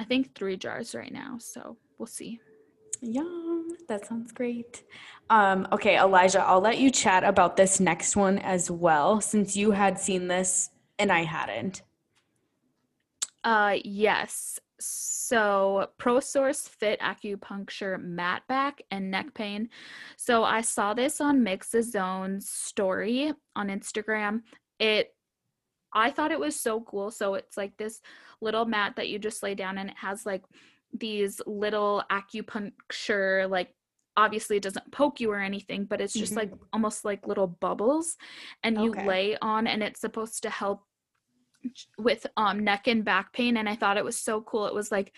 I 0.01 0.05
think 0.05 0.35
three 0.35 0.57
jars 0.57 0.95
right 0.95 1.13
now. 1.13 1.39
So 1.39 1.77
we'll 1.99 2.07
see. 2.07 2.41
Yum. 3.01 3.69
That 3.89 4.07
sounds 4.07 4.31
great. 4.33 4.85
Um, 5.31 5.67
okay, 5.73 5.99
Elijah, 5.99 6.41
I'll 6.43 6.61
let 6.61 6.79
you 6.79 6.91
chat 6.91 7.25
about 7.25 7.57
this 7.57 7.81
next 7.81 8.15
one 8.17 8.39
as 8.39 8.71
well, 8.71 9.21
since 9.21 9.57
you 9.57 9.71
had 9.73 9.99
seen 9.99 10.29
this 10.29 10.71
and 10.99 11.11
I 11.13 11.23
hadn't. 11.25 11.83
Uh 13.49 13.79
yes. 13.83 14.61
So 14.79 15.89
ProSource 15.99 16.69
Fit 16.69 17.01
Acupuncture 17.01 17.99
Mat 17.99 18.43
Back 18.47 18.83
and 18.91 19.11
Neck 19.11 19.33
Pain. 19.33 19.71
So 20.19 20.45
I 20.45 20.61
saw 20.61 20.93
this 20.93 21.19
on 21.19 21.43
Mix 21.43 21.71
the 21.71 21.83
Zone's 21.83 22.51
story 22.51 23.33
on 23.57 23.69
Instagram. 23.69 24.43
It 24.79 25.15
I 25.95 26.11
thought 26.11 26.31
it 26.31 26.39
was 26.39 26.61
so 26.61 26.83
cool. 26.83 27.11
So 27.11 27.37
it's 27.37 27.57
like 27.57 27.75
this 27.79 28.03
little 28.43 28.67
mat 28.67 28.97
that 28.97 29.09
you 29.09 29.19
just 29.19 29.43
lay 29.43 29.55
down 29.55 29.79
and 29.79 29.89
it 29.89 29.97
has 29.97 30.27
like 30.27 30.43
these 30.93 31.41
little 31.47 32.03
acupuncture 32.13 33.49
like 33.49 33.75
obviously 34.19 34.59
it 34.59 34.63
doesn't 34.63 34.93
poke 34.93 35.21
you 35.21 35.31
or 35.31 35.39
anything, 35.41 35.87
but 35.87 36.03
it's 36.03 36.13
just 36.13 36.37
like 36.37 36.53
almost 36.75 37.03
like 37.05 37.27
little 37.27 37.47
bubbles 37.47 38.17
and 38.63 38.77
you 38.83 38.91
Okay. 38.91 39.07
lay 39.07 39.39
on 39.41 39.67
and 39.67 39.83
it's 39.83 40.01
supposed 40.01 40.43
to 40.43 40.51
help 40.51 40.83
with 41.99 42.27
um 42.37 42.61
neck 42.65 42.87
and 42.87 43.05
back 43.05 43.33
pain 43.33 43.57
and 43.57 43.69
I 43.69 43.77
thought 43.77 43.97
it 43.97 44.05
was 44.05 44.17
so 44.19 44.41
cool. 44.43 44.67
It 44.67 44.75
was 44.75 44.93
like 44.93 45.13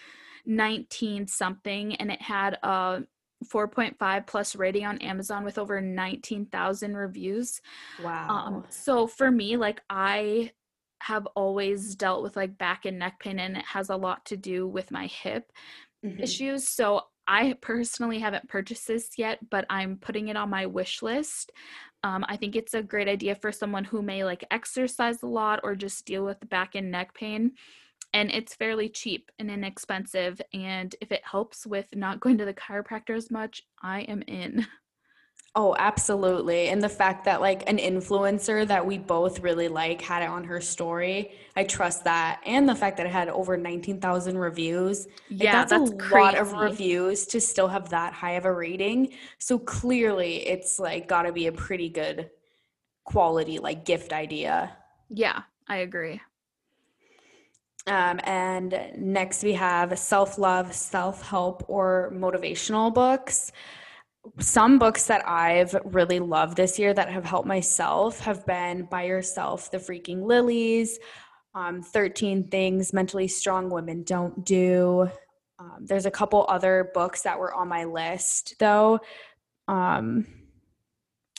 19 0.47 1.27
something 1.27 1.95
and 1.97 2.11
it 2.11 2.23
had 2.23 2.55
a 2.63 3.03
4.5 3.49 4.27
plus 4.27 4.57
rating 4.57 4.85
on 4.87 4.99
Amazon 4.99 5.45
with 5.45 5.59
over 5.59 5.81
19,000 5.81 6.97
reviews. 6.97 7.61
Wow. 7.99 8.39
Um 8.39 8.65
so 8.71 9.07
for 9.07 9.31
me 9.31 9.57
like 9.57 9.83
I 9.91 10.53
have 11.03 11.27
always 11.35 11.95
dealt 11.97 12.23
with 12.23 12.37
like 12.37 12.59
back 12.59 12.85
and 12.85 12.99
neck 12.99 13.21
pain 13.21 13.39
and 13.39 13.57
it 13.57 13.65
has 13.65 13.89
a 13.89 13.97
lot 13.97 14.27
to 14.27 14.37
do 14.37 14.69
with 14.69 14.91
my 14.91 15.07
hip 15.07 15.51
Mhm. 16.03 16.21
issues. 16.23 16.69
So 16.69 17.03
I 17.27 17.55
personally 17.61 18.19
haven't 18.19 18.49
purchased 18.49 18.89
this 18.89 19.11
yet, 19.17 19.39
but 19.51 19.65
I'm 19.71 19.97
putting 19.99 20.29
it 20.29 20.37
on 20.37 20.51
my 20.51 20.67
wish 20.67 21.03
list. 21.03 21.53
Um, 22.03 22.25
I 22.29 22.37
think 22.37 22.57
it's 22.57 22.75
a 22.75 22.83
great 22.83 23.09
idea 23.09 23.35
for 23.35 23.53
someone 23.53 23.85
who 23.85 24.03
may 24.03 24.25
like 24.25 24.45
exercise 24.51 25.23
a 25.23 25.27
lot 25.27 25.61
or 25.63 25.75
just 25.75 26.07
deal 26.07 26.25
with 26.25 26.49
back 26.49 26.75
and 26.75 26.91
neck 26.91 27.15
pain. 27.15 27.53
And 28.13 28.31
it's 28.31 28.55
fairly 28.55 28.89
cheap 28.89 29.31
and 29.39 29.51
inexpensive. 29.51 30.41
And 30.53 30.95
if 31.01 31.13
it 31.13 31.23
helps 31.25 31.67
with 31.67 31.95
not 31.95 32.21
going 32.21 32.39
to 32.39 32.45
the 32.45 32.55
chiropractor 32.55 33.17
as 33.17 33.31
much, 33.31 33.63
I 33.83 34.01
am 34.03 34.23
in. 34.23 34.67
Oh, 35.57 35.75
absolutely. 35.79 36.69
And 36.69 36.81
the 36.81 36.89
fact 36.89 37.25
that 37.25 37.41
like 37.41 37.69
an 37.69 37.79
influencer 37.79 38.67
that 38.69 38.87
we 38.87 38.99
both 38.99 39.41
really 39.41 39.67
like 39.67 40.01
had 40.01 40.23
it 40.23 40.29
on 40.29 40.45
her 40.45 40.61
story, 40.61 41.33
I 41.57 41.65
trust 41.65 42.05
that. 42.05 42.41
And 42.47 42.69
the 42.69 42.75
fact 42.77 42.97
that 42.99 43.07
it 43.07 43.13
had 43.13 43.29
over 43.29 43.57
19,000 43.57 44.39
reviews. 44.39 45.07
Like, 45.07 45.43
yeah, 45.43 45.53
that's, 45.53 45.73
that's, 45.73 45.91
a 45.91 45.97
crazy. 45.97 46.25
lot 46.25 46.39
of 46.39 46.53
reviews 46.53 47.27
to 47.27 47.41
still 47.41 47.67
have 47.67 47.89
that 47.89 48.13
high 48.13 48.33
of 48.33 48.45
a 48.45 48.53
rating. 48.53 49.15
So 49.39 49.59
clearly 49.59 50.47
it's 50.47 50.79
like 50.79 51.09
got 51.09 51.23
to 51.23 51.33
be 51.33 51.49
a 51.49 51.53
pretty 51.53 51.89
good 51.89 52.31
quality 53.03 53.59
like 53.59 53.85
gift 53.85 54.13
idea. 54.13 54.77
Yeah, 55.09 55.43
I 55.67 55.79
agree. 55.79 56.21
Um, 57.89 58.21
and 58.23 58.93
next 58.97 59.43
we 59.43 59.55
have 59.55 59.99
self 59.99 60.39
love, 60.39 60.73
self 60.73 61.23
help, 61.23 61.65
or 61.67 62.13
motivational 62.15 62.95
books. 62.95 63.51
Some 64.39 64.79
books 64.79 65.07
that 65.07 65.27
I've 65.27 65.75
really 65.85 66.19
loved 66.19 66.57
this 66.57 66.79
year 66.79 66.93
that 66.95 67.11
have 67.11 67.25
helped 67.25 67.49
myself 67.49 68.21
have 68.21 68.45
been 68.47 68.85
Buy 68.85 69.05
Yourself, 69.05 69.71
The 69.71 69.79
Freaking 69.79 70.23
Lilies, 70.23 70.99
um, 71.55 71.83
13 71.83 72.49
Things 72.49 72.93
Mentally 72.93 73.29
Strong 73.29 73.71
Women 73.71 74.03
Don't 74.03 74.45
Do. 74.45 75.11
Um, 75.59 75.85
there's 75.87 76.07
a 76.07 76.11
couple 76.11 76.47
other 76.49 76.91
books 76.95 77.23
that 77.23 77.39
were 77.39 77.55
on 77.55 77.69
my 77.69 77.85
list 77.85 78.55
though. 78.59 79.01
Um, 79.69 80.27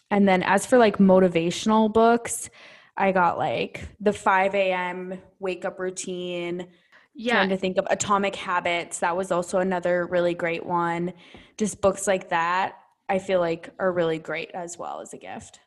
and 0.09 0.27
then 0.27 0.43
as 0.43 0.65
for 0.65 0.77
like 0.77 0.97
motivational 0.97 1.91
books, 1.91 2.49
I 2.97 3.11
got 3.11 3.37
like 3.37 3.87
the 3.99 4.13
5 4.13 4.53
a.m. 4.53 5.21
wake 5.39 5.65
up 5.65 5.79
routine. 5.79 6.67
Yeah, 7.13 7.35
Trying 7.35 7.49
to 7.49 7.57
think 7.57 7.77
of 7.77 7.87
Atomic 7.89 8.35
Habits. 8.35 8.99
That 8.99 9.17
was 9.17 9.31
also 9.31 9.59
another 9.59 10.05
really 10.07 10.33
great 10.33 10.65
one. 10.65 11.13
Just 11.57 11.81
books 11.81 12.07
like 12.07 12.29
that, 12.29 12.77
I 13.09 13.19
feel 13.19 13.39
like 13.39 13.69
are 13.79 13.91
really 13.91 14.17
great 14.17 14.51
as 14.53 14.77
well 14.77 15.01
as 15.01 15.13
a 15.13 15.17
gift. 15.17 15.59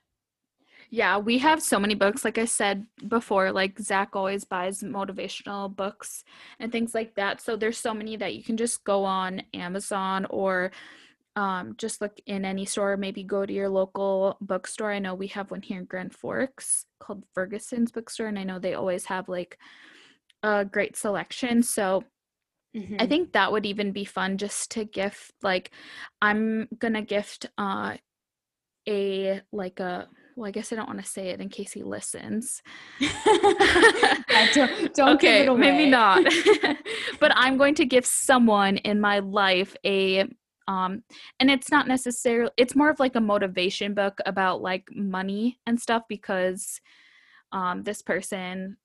Yeah, 0.90 1.18
we 1.18 1.38
have 1.38 1.62
so 1.62 1.78
many 1.80 1.94
books. 1.94 2.24
Like 2.24 2.38
I 2.38 2.44
said 2.44 2.86
before, 3.08 3.50
like 3.52 3.78
Zach 3.80 4.10
always 4.14 4.44
buys 4.44 4.82
motivational 4.82 5.74
books 5.74 6.24
and 6.60 6.70
things 6.70 6.94
like 6.94 7.14
that. 7.16 7.40
So 7.40 7.56
there's 7.56 7.78
so 7.78 7.92
many 7.92 8.16
that 8.16 8.34
you 8.34 8.42
can 8.42 8.56
just 8.56 8.84
go 8.84 9.04
on 9.04 9.42
Amazon 9.52 10.26
or 10.30 10.70
um, 11.36 11.74
just 11.78 12.00
look 12.00 12.20
in 12.26 12.44
any 12.44 12.64
store. 12.64 12.96
Maybe 12.96 13.24
go 13.24 13.44
to 13.44 13.52
your 13.52 13.68
local 13.68 14.36
bookstore. 14.40 14.92
I 14.92 15.00
know 15.00 15.14
we 15.14 15.26
have 15.28 15.50
one 15.50 15.62
here 15.62 15.78
in 15.78 15.84
Grand 15.84 16.14
Forks 16.14 16.86
called 17.00 17.24
Ferguson's 17.34 17.90
Bookstore, 17.90 18.28
and 18.28 18.38
I 18.38 18.44
know 18.44 18.58
they 18.58 18.74
always 18.74 19.06
have 19.06 19.28
like 19.28 19.58
a 20.44 20.64
great 20.64 20.96
selection. 20.96 21.62
So 21.62 22.04
Mm-hmm. 22.76 22.96
I 22.98 23.06
think 23.06 23.32
that 23.32 23.52
would 23.52 23.66
even 23.66 23.92
be 23.92 24.04
fun 24.04 24.36
just 24.36 24.72
to 24.72 24.84
gift. 24.84 25.30
Like, 25.42 25.70
I'm 26.20 26.68
gonna 26.78 27.02
gift 27.02 27.46
uh 27.56 27.96
a 28.88 29.40
like 29.52 29.80
a 29.80 30.08
well, 30.36 30.48
I 30.48 30.50
guess 30.50 30.72
I 30.72 30.76
don't 30.76 30.88
want 30.88 31.00
to 31.00 31.08
say 31.08 31.28
it 31.28 31.40
in 31.40 31.48
case 31.48 31.72
he 31.72 31.82
listens. 31.84 32.62
Yeah, 33.00 34.46
don't 34.52 34.94
don't 34.94 35.14
okay, 35.16 35.48
maybe 35.48 35.88
not. 35.88 36.24
but 37.20 37.32
I'm 37.36 37.56
going 37.56 37.76
to 37.76 37.84
give 37.84 38.04
someone 38.04 38.78
in 38.78 39.00
my 39.00 39.20
life 39.20 39.76
a 39.86 40.26
um 40.66 41.04
and 41.38 41.50
it's 41.50 41.70
not 41.70 41.86
necessarily 41.86 42.50
it's 42.56 42.74
more 42.74 42.90
of 42.90 42.98
like 42.98 43.14
a 43.14 43.20
motivation 43.20 43.94
book 43.94 44.18
about 44.26 44.62
like 44.62 44.88
money 44.92 45.58
and 45.66 45.80
stuff 45.80 46.02
because 46.08 46.80
um 47.52 47.84
this 47.84 48.02
person 48.02 48.76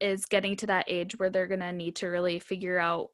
is 0.00 0.26
getting 0.26 0.56
to 0.56 0.66
that 0.66 0.84
age 0.88 1.18
where 1.18 1.30
they're 1.30 1.46
going 1.46 1.60
to 1.60 1.72
need 1.72 1.96
to 1.96 2.06
really 2.06 2.38
figure 2.38 2.78
out 2.78 3.10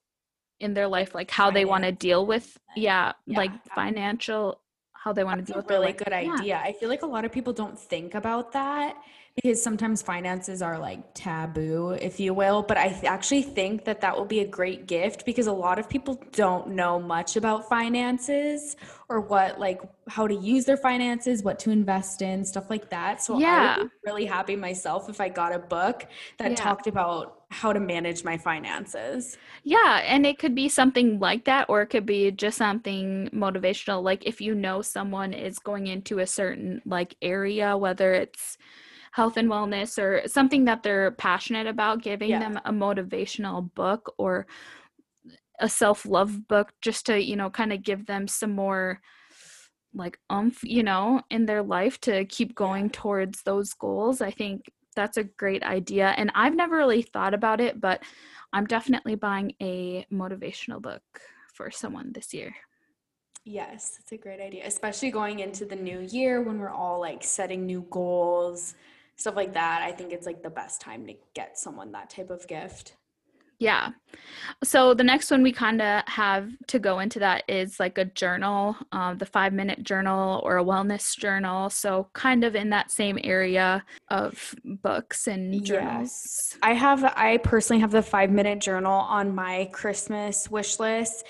in 0.61 0.75
their 0.75 0.89
life 0.89 1.15
like 1.15 1.31
how 1.31 1.51
they 1.51 1.65
want 1.65 1.85
to 1.85 1.93
deal 1.93 2.27
with 2.27 2.59
yeah, 2.77 3.13
yeah, 3.27 3.37
like 3.37 3.51
financial 3.75 4.61
how 5.05 5.13
they 5.13 5.23
want 5.23 5.39
to 5.39 5.45
deal 5.45 5.57
a 5.57 5.59
with 5.61 5.69
really 5.69 5.93
good 5.93 6.09
Yeah. 6.11 6.33
idea. 6.33 6.61
I 6.65 6.73
feel 6.73 6.89
like 6.89 7.03
a 7.03 7.07
lot 7.07 7.27
of 7.27 7.31
people 7.31 7.53
don't 7.53 7.79
think 7.79 8.15
about 8.15 8.53
that 8.53 8.97
because 9.37 9.63
sometimes 9.63 10.01
finances 10.01 10.63
are 10.63 10.79
like 10.79 11.01
taboo, 11.13 11.91
if 12.01 12.19
you 12.19 12.33
will. 12.33 12.63
But 12.63 12.79
I 12.79 12.89
th- 12.89 13.05
actually 13.05 13.43
think 13.43 13.85
that 13.85 14.01
that 14.01 14.17
will 14.17 14.25
be 14.25 14.41
a 14.41 14.47
great 14.47 14.87
gift 14.87 15.27
because 15.27 15.47
a 15.47 15.53
lot 15.53 15.79
of 15.79 15.91
people 15.91 16.15
don't 16.33 16.69
know 16.69 16.99
much 16.99 17.37
about 17.37 17.69
finances 17.69 18.77
or 19.11 19.21
what, 19.21 19.61
like, 19.61 19.83
how 20.09 20.27
to 20.27 20.35
use 20.35 20.65
their 20.65 20.79
finances, 20.79 21.43
what 21.43 21.59
to 21.59 21.71
invest 21.71 22.23
in, 22.23 22.43
stuff 22.43 22.71
like 22.71 22.89
that. 22.89 23.21
So 23.23 23.35
I 23.35 23.41
Yeah. 23.41 23.77
would 23.79 23.91
be 23.91 23.97
really 24.07 24.25
happy 24.25 24.57
myself 24.57 25.11
if 25.11 25.21
I 25.21 25.29
got 25.29 25.55
a 25.55 25.59
book 25.59 26.07
that 26.39 26.53
Yeah. 26.53 26.57
talked 26.57 26.87
about 26.87 27.44
how 27.55 27.73
to 27.73 27.81
manage 27.81 28.25
my 28.25 28.37
finances. 28.37 29.39
Yeah, 29.63 30.03
and 30.05 30.27
it 30.27 30.39
could 30.39 30.55
be 30.55 30.69
something 30.69 31.19
like 31.19 31.45
that, 31.45 31.67
or 31.69 31.83
it 31.83 31.87
could 31.87 32.05
be 32.05 32.31
just 32.33 32.59
something 32.59 33.31
motivational. 33.33 34.03
Like 34.03 34.27
if 34.27 34.41
you 34.41 34.55
know 34.55 34.83
someone 34.83 35.33
is 35.33 35.59
going 35.59 35.87
into 35.87 36.19
a 36.19 36.27
certain 36.27 36.83
like 36.85 37.17
area, 37.23 37.77
whether 37.77 38.13
it's 38.13 38.59
health 39.13 39.37
and 39.37 39.49
wellness 39.49 39.97
or 39.97 40.27
something 40.27 40.65
that 40.65 40.83
they're 40.83 41.13
passionate 41.13 41.69
about, 41.69 42.03
giving 42.03 42.31
Yeah. 42.31 42.41
them 42.41 42.61
a 42.65 42.73
motivational 42.73 43.73
book 43.75 44.13
or 44.19 44.47
a 45.61 45.69
self-love 45.69 46.49
book 46.49 46.73
just 46.83 47.07
to, 47.07 47.23
you 47.23 47.37
know, 47.37 47.49
kind 47.49 47.73
of 47.73 47.83
give 47.83 48.07
them 48.07 48.27
some 48.27 48.51
more 48.51 49.01
like 49.95 50.19
umph, 50.29 50.59
you 50.65 50.83
know, 50.83 51.23
in 51.31 51.47
their 51.47 51.63
life 51.63 52.01
to 52.01 52.25
keep 52.25 52.57
going 52.57 52.91
towards 52.91 53.43
those 53.45 53.73
goals. 53.73 54.21
I 54.21 54.33
think 54.33 54.65
that's 54.95 55.17
a 55.17 55.25
great 55.25 55.63
idea. 55.63 56.15
And 56.17 56.31
I've 56.35 56.55
never 56.55 56.77
really 56.77 57.03
thought 57.03 57.35
about 57.35 57.61
it, 57.61 57.81
but 57.81 58.03
I'm 58.53 58.67
definitely 58.67 59.15
buying 59.17 59.55
a 59.61 60.07
motivational 60.13 60.81
book 60.81 61.03
for 61.53 61.71
someone 61.71 62.13
this 62.13 62.33
year. 62.33 62.55
Yes, 63.45 63.99
it's 64.01 64.13
a 64.13 64.17
great 64.17 64.41
idea, 64.41 64.67
especially 64.67 65.11
going 65.11 65.41
into 65.41 65.67
the 65.67 65.77
new 65.77 66.01
year 66.01 66.43
when 66.43 66.59
we're 66.59 66.71
all 66.71 66.99
like 67.01 67.23
setting 67.23 67.67
new 67.67 67.87
goals, 67.91 68.75
stuff 69.17 69.37
like 69.37 69.53
that. 69.53 69.83
I 69.83 69.93
think 69.93 70.13
it's 70.13 70.27
like 70.27 70.43
the 70.43 70.51
best 70.51 70.81
time 70.81 71.07
to 71.07 71.15
get 71.35 71.59
someone 71.59 71.93
that 71.93 72.11
type 72.11 72.31
of 72.31 72.47
gift. 72.49 72.97
Yeah. 73.65 73.93
So 74.63 74.93
the 74.93 75.05
next 75.05 75.31
one 75.31 75.43
we 75.43 75.53
kind 75.53 75.81
of 75.81 76.03
have 76.07 76.51
to 76.69 76.79
go 76.79 76.99
into 76.99 77.19
that 77.21 77.45
is 77.49 77.81
like 77.81 77.97
a 77.97 78.05
journal, 78.05 78.77
um, 78.93 79.17
the 79.17 79.25
five 79.25 79.55
minute 79.55 79.83
journal 79.83 80.43
or 80.45 80.59
a 80.59 80.65
wellness 80.65 81.17
journal. 81.17 81.71
So 81.71 82.09
kind 82.13 82.45
of 82.45 82.55
in 82.55 82.69
that 82.71 82.91
same 82.91 83.19
area 83.25 83.83
of 84.11 84.55
books 84.65 85.27
and 85.29 85.65
journals. 85.65 86.11
Yes. 86.53 86.59
I 86.63 86.75
have, 86.75 87.05
I 87.05 87.39
personally 87.39 87.81
have 87.81 87.91
the 87.91 88.03
five 88.03 88.31
minute 88.31 88.61
journal 88.61 88.93
on 88.93 89.35
my 89.35 89.71
Christmas 89.73 90.51
wish 90.51 90.79
list. 90.79 91.25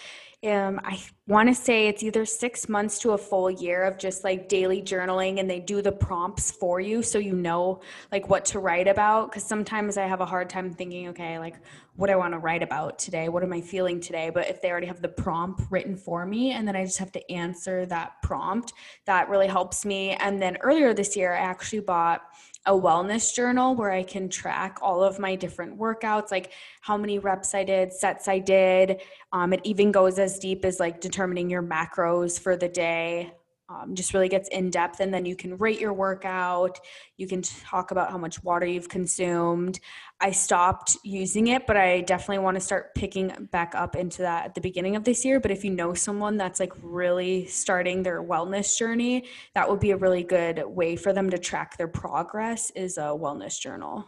Um, 0.45 0.79
I 0.85 1.01
want 1.27 1.49
to 1.49 1.55
say 1.55 1.89
it's 1.89 2.03
either 2.03 2.27
six 2.27 2.69
months 2.69 2.99
to 2.99 3.13
a 3.13 3.19
full 3.19 3.51
year 3.51 3.85
of 3.85 3.97
just 3.97 4.25
like 4.25 4.49
daily 4.49 4.83
journaling, 4.83 5.41
and 5.41 5.49
they 5.49 5.59
do 5.59 5.81
the 5.81 5.93
prompts 5.93 6.51
for 6.51 6.81
you 6.81 7.03
so 7.03 7.19
you 7.19 7.33
know 7.33 7.81
like 8.13 8.29
what 8.29 8.45
to 8.47 8.59
write 8.59 8.87
about. 8.87 9.31
Because 9.31 9.45
sometimes 9.45 9.97
I 9.97 10.07
have 10.07 10.21
a 10.21 10.27
hard 10.27 10.51
time 10.51 10.71
thinking, 10.71 11.09
okay, 11.09 11.39
like 11.39 11.57
what 11.97 12.11
I 12.11 12.17
want 12.17 12.35
to 12.35 12.39
write 12.39 12.63
about 12.63 12.99
today, 12.99 13.29
what 13.29 13.43
am 13.43 13.53
I 13.53 13.61
feeling 13.61 14.01
today? 14.01 14.29
But 14.29 14.49
if 14.49 14.61
they 14.61 14.71
already 14.71 14.89
have 14.89 15.01
the 15.01 15.09
prompt 15.09 15.63
written 15.71 15.97
for 15.97 16.27
me, 16.27 16.51
and 16.51 16.69
then 16.69 16.77
I 16.77 16.85
just 16.85 16.99
have 16.99 17.13
to 17.13 17.33
answer 17.33 17.87
that 17.87 18.21
prompt, 18.23 18.75
that 19.07 19.29
really 19.29 19.47
helps 19.47 19.87
me. 19.87 20.11
And 20.11 20.43
then 20.43 20.59
earlier 20.59 20.93
this 20.93 21.17
year, 21.17 21.33
I 21.33 21.39
actually 21.39 21.81
bought 21.81 22.23
a 22.66 22.72
wellness 22.72 23.35
journal 23.35 23.74
where 23.74 23.90
I 23.90 24.03
can 24.03 24.29
track 24.29 24.79
all 24.81 25.03
of 25.03 25.18
my 25.18 25.37
different 25.37 25.79
workouts, 25.79 26.31
like 26.31 26.53
how 26.81 26.96
many 26.96 27.18
reps 27.18 27.55
I 27.55 27.64
did, 27.64 27.92
sets 27.92 28.27
I 28.27 28.38
did. 28.38 29.03
Um, 29.33 29.53
it 29.53 29.61
even 29.64 29.92
goes 29.92 30.18
as 30.18 30.38
deep 30.38 30.64
as 30.64 30.81
like 30.81 31.00
determining 31.00 31.50
your 31.50 31.62
macros 31.62 32.40
for 32.40 32.57
the 32.57 32.68
day. 32.68 33.33
Um, 33.68 33.94
just 33.94 34.12
really 34.12 34.29
gets 34.29 34.48
in 34.50 34.70
depth, 34.70 35.00
and 35.00 35.12
then 35.12 35.24
you 35.24 35.35
can 35.35 35.57
rate 35.57 35.81
your 35.81 35.94
workout. 35.94 36.79
You 37.16 37.27
can 37.27 37.40
talk 37.40 37.92
about 37.92 38.11
how 38.11 38.18
much 38.18 38.44
water 38.44 38.66
you've 38.66 38.90
consumed. 38.90 39.81
I 40.20 40.31
stopped 40.31 40.96
using 41.03 41.48
it, 41.48 41.66
but 41.66 41.77
I 41.77 42.00
definitely 42.00 42.42
want 42.42 42.55
to 42.55 42.61
start 42.61 42.94
picking 42.94 43.48
back 43.50 43.74
up 43.74 43.96
into 43.96 44.22
that 44.22 44.46
at 44.46 44.55
the 44.55 44.61
beginning 44.61 44.96
of 44.96 45.05
this 45.05 45.24
year. 45.24 45.40
But 45.40 45.50
if 45.50 45.64
you 45.64 45.70
know 45.70 45.92
someone 45.92 46.37
that's 46.37 46.61
like 46.61 46.72
really 46.83 47.46
starting 47.46 48.03
their 48.03 48.22
wellness 48.22 48.79
journey, 48.79 49.24
that 49.55 49.68
would 49.68 49.81
be 49.81 49.90
a 49.90 49.96
really 49.96 50.22
good 50.22 50.62
way 50.66 50.96
for 50.96 51.12
them 51.12 51.31
to 51.31 51.38
track 51.38 51.77
their 51.77 51.88
progress 51.88 52.70
is 52.70 52.96
a 52.96 53.03
wellness 53.03 53.59
journal. 53.61 54.07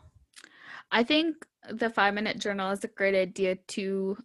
I 0.90 1.02
think 1.02 1.44
the 1.70 1.90
5 1.90 2.14
minute 2.14 2.38
journal 2.38 2.70
is 2.70 2.84
a 2.84 2.88
great 2.88 3.14
idea 3.14 3.56
to 3.56 4.16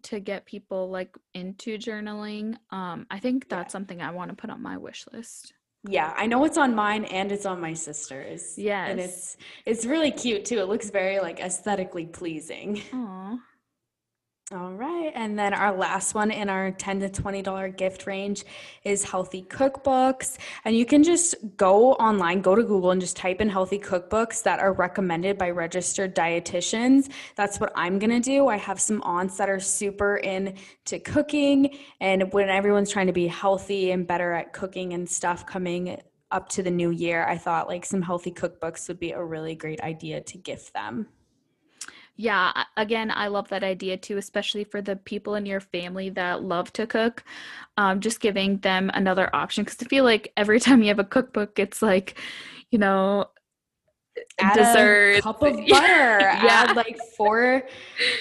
to 0.00 0.20
get 0.20 0.46
people 0.46 0.90
like 0.90 1.16
into 1.34 1.78
journaling. 1.78 2.56
Um 2.70 3.06
I 3.10 3.18
think 3.20 3.48
that's 3.48 3.70
yeah. 3.70 3.72
something 3.72 4.02
I 4.02 4.10
want 4.10 4.30
to 4.30 4.36
put 4.36 4.50
on 4.50 4.62
my 4.62 4.76
wish 4.76 5.06
list. 5.12 5.54
Yeah, 5.90 6.12
I 6.18 6.26
know 6.26 6.44
it's 6.44 6.58
on 6.58 6.74
mine 6.74 7.06
and 7.06 7.32
it's 7.32 7.46
on 7.46 7.62
my 7.62 7.72
sister's. 7.72 8.58
Yeah, 8.58 8.84
and 8.84 9.00
it's 9.00 9.38
it's 9.64 9.86
really 9.86 10.10
cute 10.10 10.44
too. 10.44 10.58
It 10.58 10.68
looks 10.68 10.90
very 10.90 11.18
like 11.18 11.40
aesthetically 11.40 12.04
pleasing. 12.04 12.82
Aww. 12.92 13.38
All 14.50 14.72
right. 14.72 15.12
And 15.14 15.38
then 15.38 15.52
our 15.52 15.76
last 15.76 16.14
one 16.14 16.30
in 16.30 16.48
our 16.48 16.70
10 16.70 17.00
to 17.00 17.10
$20 17.10 17.76
gift 17.76 18.06
range 18.06 18.46
is 18.82 19.04
healthy 19.04 19.42
cookbooks. 19.42 20.38
And 20.64 20.74
you 20.74 20.86
can 20.86 21.04
just 21.04 21.34
go 21.58 21.92
online, 21.94 22.40
go 22.40 22.54
to 22.54 22.62
Google 22.62 22.90
and 22.92 22.98
just 22.98 23.14
type 23.14 23.42
in 23.42 23.50
healthy 23.50 23.78
cookbooks 23.78 24.42
that 24.44 24.58
are 24.58 24.72
recommended 24.72 25.36
by 25.36 25.50
registered 25.50 26.16
dietitians. 26.16 27.10
That's 27.36 27.60
what 27.60 27.72
I'm 27.74 27.98
going 27.98 28.10
to 28.10 28.20
do. 28.20 28.48
I 28.48 28.56
have 28.56 28.80
some 28.80 29.02
aunts 29.02 29.36
that 29.36 29.50
are 29.50 29.60
super 29.60 30.16
into 30.16 30.98
cooking. 31.04 31.76
And 32.00 32.32
when 32.32 32.48
everyone's 32.48 32.90
trying 32.90 33.08
to 33.08 33.12
be 33.12 33.26
healthy 33.26 33.90
and 33.90 34.06
better 34.06 34.32
at 34.32 34.54
cooking 34.54 34.94
and 34.94 35.06
stuff 35.06 35.44
coming 35.44 36.00
up 36.30 36.48
to 36.50 36.62
the 36.62 36.70
new 36.70 36.88
year, 36.88 37.26
I 37.26 37.36
thought 37.36 37.68
like 37.68 37.84
some 37.84 38.00
healthy 38.00 38.32
cookbooks 38.32 38.88
would 38.88 38.98
be 38.98 39.12
a 39.12 39.22
really 39.22 39.56
great 39.56 39.82
idea 39.82 40.22
to 40.22 40.38
gift 40.38 40.72
them 40.72 41.08
yeah 42.18 42.64
again 42.76 43.12
i 43.12 43.28
love 43.28 43.48
that 43.48 43.62
idea 43.62 43.96
too 43.96 44.18
especially 44.18 44.64
for 44.64 44.82
the 44.82 44.96
people 44.96 45.36
in 45.36 45.46
your 45.46 45.60
family 45.60 46.10
that 46.10 46.42
love 46.42 46.70
to 46.72 46.86
cook 46.86 47.24
um, 47.78 48.00
just 48.00 48.20
giving 48.20 48.58
them 48.58 48.90
another 48.92 49.34
option 49.34 49.64
because 49.64 49.78
i 49.80 49.84
feel 49.86 50.04
like 50.04 50.32
every 50.36 50.58
time 50.60 50.82
you 50.82 50.88
have 50.88 50.98
a 50.98 51.04
cookbook 51.04 51.58
it's 51.58 51.80
like 51.80 52.18
you 52.70 52.78
know 52.78 53.24
add 54.40 54.54
dessert 54.54 55.22
cup 55.22 55.40
of 55.42 55.54
butter 55.68 56.18
yeah. 56.18 56.64
add 56.68 56.76
like 56.76 56.98
four 57.16 57.62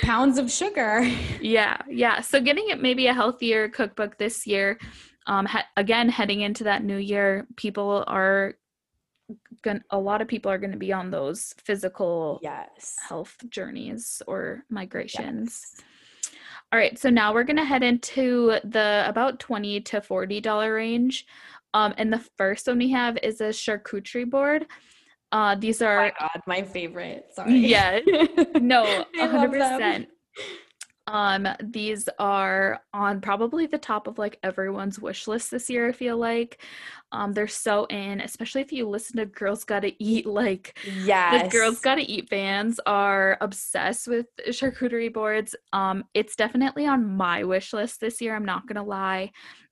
pounds 0.04 0.38
of 0.38 0.52
sugar 0.52 1.02
yeah 1.42 1.78
yeah 1.90 2.22
so 2.22 2.40
getting 2.40 2.70
it 2.70 2.80
maybe 2.80 3.08
a 3.08 3.14
healthier 3.14 3.68
cookbook 3.68 4.18
this 4.20 4.46
year 4.46 4.78
um, 5.26 5.48
again 5.76 6.08
heading 6.08 6.42
into 6.42 6.64
that 6.64 6.84
new 6.84 6.98
year 6.98 7.48
people 7.56 8.04
are 8.06 8.54
going 9.62 9.82
a 9.89 9.98
lot 10.00 10.22
of 10.22 10.28
people 10.28 10.52
are 10.52 10.58
going 10.58 10.72
to 10.72 10.78
be 10.78 10.93
on 10.93 11.12
those 11.12 11.54
physical 11.63 12.39
yes. 12.41 12.96
health 13.08 13.36
journeys 13.50 14.22
or 14.28 14.63
migrations. 14.70 15.74
Yes. 15.76 16.32
all 16.72 16.80
right 16.80 16.98
so 16.98 17.10
now 17.10 17.34
we're 17.34 17.43
going 17.43 17.58
to 17.58 17.63
head 17.63 17.84
into 17.84 18.60
the 18.63 19.04
about 19.08 19.39
20 19.39 19.82
to 19.82 20.02
40 20.02 20.41
dollar 20.41 20.74
range 20.74 21.26
um 21.74 21.93
and 21.98 22.12
the 22.12 22.24
first 22.38 22.67
one 22.67 22.78
we 22.78 22.91
have 22.91 23.17
is 23.24 23.41
a 23.41 23.50
charcuterie 23.50 24.30
board. 24.30 24.65
Uh 25.32 25.56
these 25.56 25.82
are 25.82 26.00
oh 26.00 26.04
my 26.04 26.13
god 26.20 26.41
my 26.48 26.62
favorite 26.62 27.28
sorry. 27.34 27.58
Yeah. 27.58 28.00
No 28.62 29.06
100% 29.20 30.08
um, 31.08 31.48
these 31.63 32.10
are 32.20 32.82
on 32.93 33.22
probably 33.22 33.65
the 33.65 33.78
top 33.78 34.08
of 34.08 34.17
like 34.17 34.38
everyone's 34.43 35.00
wish 35.00 35.28
list 35.28 35.52
this 35.52 35.70
year, 35.70 35.88
I 35.88 35.91
feel 35.93 36.17
like. 36.17 36.62
Um, 37.13 37.32
they're 37.32 37.48
so 37.48 37.86
in, 37.86 38.20
especially 38.20 38.62
if 38.62 38.74
you 38.74 38.88
listen 38.88 39.15
to 39.17 39.26
Girls 39.26 39.63
Gotta 39.63 39.93
Eat, 40.00 40.26
like 40.26 40.78
yes. 41.04 41.43
the 41.43 41.50
Girls 41.50 41.80
Gotta 41.80 42.04
Eat 42.06 42.30
fans 42.30 42.80
are 42.86 43.38
obsessed 43.39 44.08
with 44.08 44.28
charcuterie 44.50 45.13
boards. 45.13 45.56
Um, 45.72 46.04
it's 46.13 46.36
definitely 46.36 46.86
on 46.86 47.15
my 47.15 47.46
wish 47.46 47.72
list 47.72 48.02
this 48.02 48.20
year, 48.20 48.36
I'm 48.36 48.46
not 48.46 48.67
gonna 48.67 48.84
lie 48.84 49.32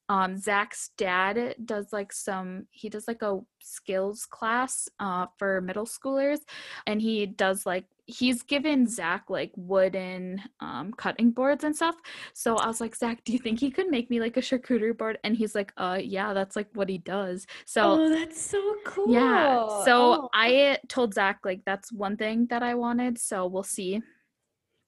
um 0.10 0.38
zach's 0.38 0.92
dad 0.98 1.56
does 1.66 1.92
like 1.92 2.14
some 2.14 2.68
he 2.72 2.90
does 2.90 3.08
like 3.08 3.22
a 3.22 3.40
skills 3.62 4.26
class 4.26 4.88
uh 5.00 5.26
for 5.38 5.62
middle 5.62 5.86
schoolers 5.86 6.40
and 6.86 7.02
he 7.02 7.26
does 7.26 7.66
like 7.66 7.86
he's 8.08 8.44
given 8.44 8.88
zach 8.88 9.26
like 9.30 9.52
wooden 9.56 10.42
um 10.60 10.94
cutting 10.94 11.32
boards 11.32 11.64
and 11.64 11.76
stuff. 11.76 11.96
So 12.34 12.56
i 12.58 12.68
was 12.68 12.80
like 12.80 12.96
zach 12.96 13.24
do 13.26 13.34
you 13.34 13.40
think 13.40 13.60
he 13.60 13.72
could 13.72 13.88
make 13.88 14.10
me 14.10 14.20
like 14.20 14.38
a 14.38 14.42
charcuterie 14.42 14.98
board? 14.98 15.18
And 15.24 15.36
he's 15.36 15.56
like 15.56 15.74
uh 15.78 16.00
yeah 16.02 16.34
that's 16.34 16.56
like 16.56 16.68
what 16.74 16.90
he 16.90 17.00
does. 17.00 17.48
So 17.66 17.94
oh 17.94 18.10
that's 18.10 18.40
so 18.40 18.76
cool. 18.86 19.12
yeah 19.12 19.84
so 19.86 20.14
oh. 20.24 20.30
i 20.34 20.78
told 20.88 21.14
zach 21.14 21.40
like 21.44 21.62
that's 21.66 21.92
one 21.92 22.18
thing 22.18 22.46
that 22.50 22.62
i 22.62 22.76
wanted 22.76 23.18
so 23.18 23.48
we'll 23.48 23.64
see. 23.64 24.02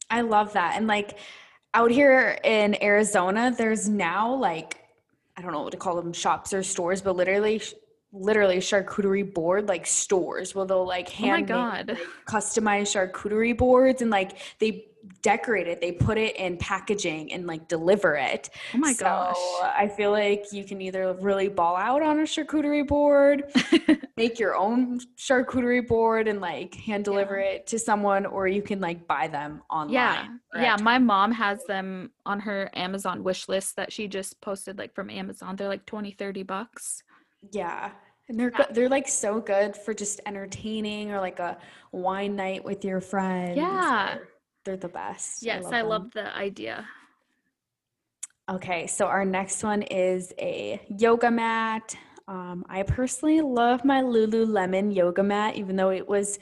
I 0.09 0.21
love 0.21 0.53
that 0.53 0.75
and 0.77 0.87
like 0.87 1.17
out 1.73 1.91
here 1.91 2.39
in 2.43 2.81
arizona 2.81 3.53
there's 3.55 3.89
now 3.89 4.33
like 4.33 4.86
I 5.37 5.41
don't 5.41 5.51
know 5.51 5.61
what 5.61 5.71
to 5.71 5.77
call 5.77 5.95
them, 5.95 6.11
shops 6.13 6.53
or 6.53 6.63
stores, 6.63 7.01
but 7.01 7.15
literally 7.15 7.61
literally 8.13 8.57
charcuterie 8.57 9.33
board 9.33 9.67
like 9.67 9.85
stores 9.85 10.55
where 10.55 10.65
they'll 10.65 10.87
like 10.87 11.09
hand 11.09 11.51
oh 11.51 11.55
God. 11.55 11.89
Like, 11.89 11.99
customized 12.25 12.95
charcuterie 12.95 13.57
boards 13.57 14.01
and 14.01 14.09
like 14.09 14.37
they 14.59 14.87
decorate 15.21 15.67
it 15.67 15.81
they 15.81 15.91
put 15.91 16.17
it 16.17 16.35
in 16.35 16.57
packaging 16.57 17.31
and 17.33 17.47
like 17.47 17.67
deliver 17.67 18.15
it 18.15 18.49
oh 18.73 18.77
my 18.77 18.93
so 18.93 19.05
gosh 19.05 19.35
i 19.75 19.87
feel 19.87 20.11
like 20.11 20.45
you 20.51 20.63
can 20.63 20.81
either 20.81 21.13
really 21.21 21.47
ball 21.47 21.75
out 21.75 22.01
on 22.01 22.19
a 22.19 22.23
charcuterie 22.23 22.87
board 22.87 23.43
make 24.17 24.39
your 24.39 24.55
own 24.55 24.99
charcuterie 25.17 25.85
board 25.85 26.27
and 26.27 26.41
like 26.41 26.75
hand 26.75 27.03
deliver 27.03 27.39
yeah. 27.39 27.51
it 27.51 27.67
to 27.67 27.77
someone 27.77 28.25
or 28.25 28.47
you 28.47 28.61
can 28.61 28.79
like 28.79 29.07
buy 29.07 29.27
them 29.27 29.61
online 29.69 29.93
yeah 29.93 30.27
yeah 30.55 30.75
my 30.81 30.97
mom 30.97 31.31
has 31.31 31.63
them 31.65 32.11
on 32.25 32.39
her 32.39 32.69
amazon 32.73 33.23
wish 33.23 33.47
list 33.47 33.75
that 33.75 33.91
she 33.91 34.07
just 34.07 34.39
posted 34.41 34.77
like 34.77 34.93
from 34.93 35.09
amazon 35.09 35.55
they're 35.55 35.67
like 35.67 35.85
20 35.85 36.11
30 36.11 36.43
bucks 36.43 37.03
yeah. 37.51 37.91
And 38.29 38.39
they're 38.39 38.51
they're 38.71 38.89
like 38.89 39.07
so 39.07 39.39
good 39.39 39.75
for 39.75 39.93
just 39.93 40.19
entertaining 40.25 41.11
or 41.11 41.19
like 41.21 41.39
a 41.39 41.57
wine 41.91 42.35
night 42.35 42.63
with 42.63 42.83
your 42.83 42.99
friends. 42.99 43.55
Yeah. 43.55 44.15
They're, 44.15 44.27
they're 44.67 44.77
the 44.77 44.89
best. 44.89 45.41
Yes, 45.41 45.63
I 45.63 45.65
love, 45.65 45.73
I 45.73 45.81
love 45.81 46.11
the 46.11 46.35
idea. 46.35 46.85
Okay, 48.49 48.85
so 48.85 49.05
our 49.05 49.23
next 49.23 49.63
one 49.63 49.81
is 49.81 50.33
a 50.37 50.81
yoga 50.89 51.31
mat. 51.31 51.95
Um, 52.27 52.65
I 52.69 52.83
personally 52.83 53.39
love 53.39 53.85
my 53.85 54.01
Lululemon 54.01 54.93
yoga 54.93 55.23
mat, 55.23 55.55
even 55.55 55.77
though 55.77 55.91
it 55.91 56.05
was 56.05 56.39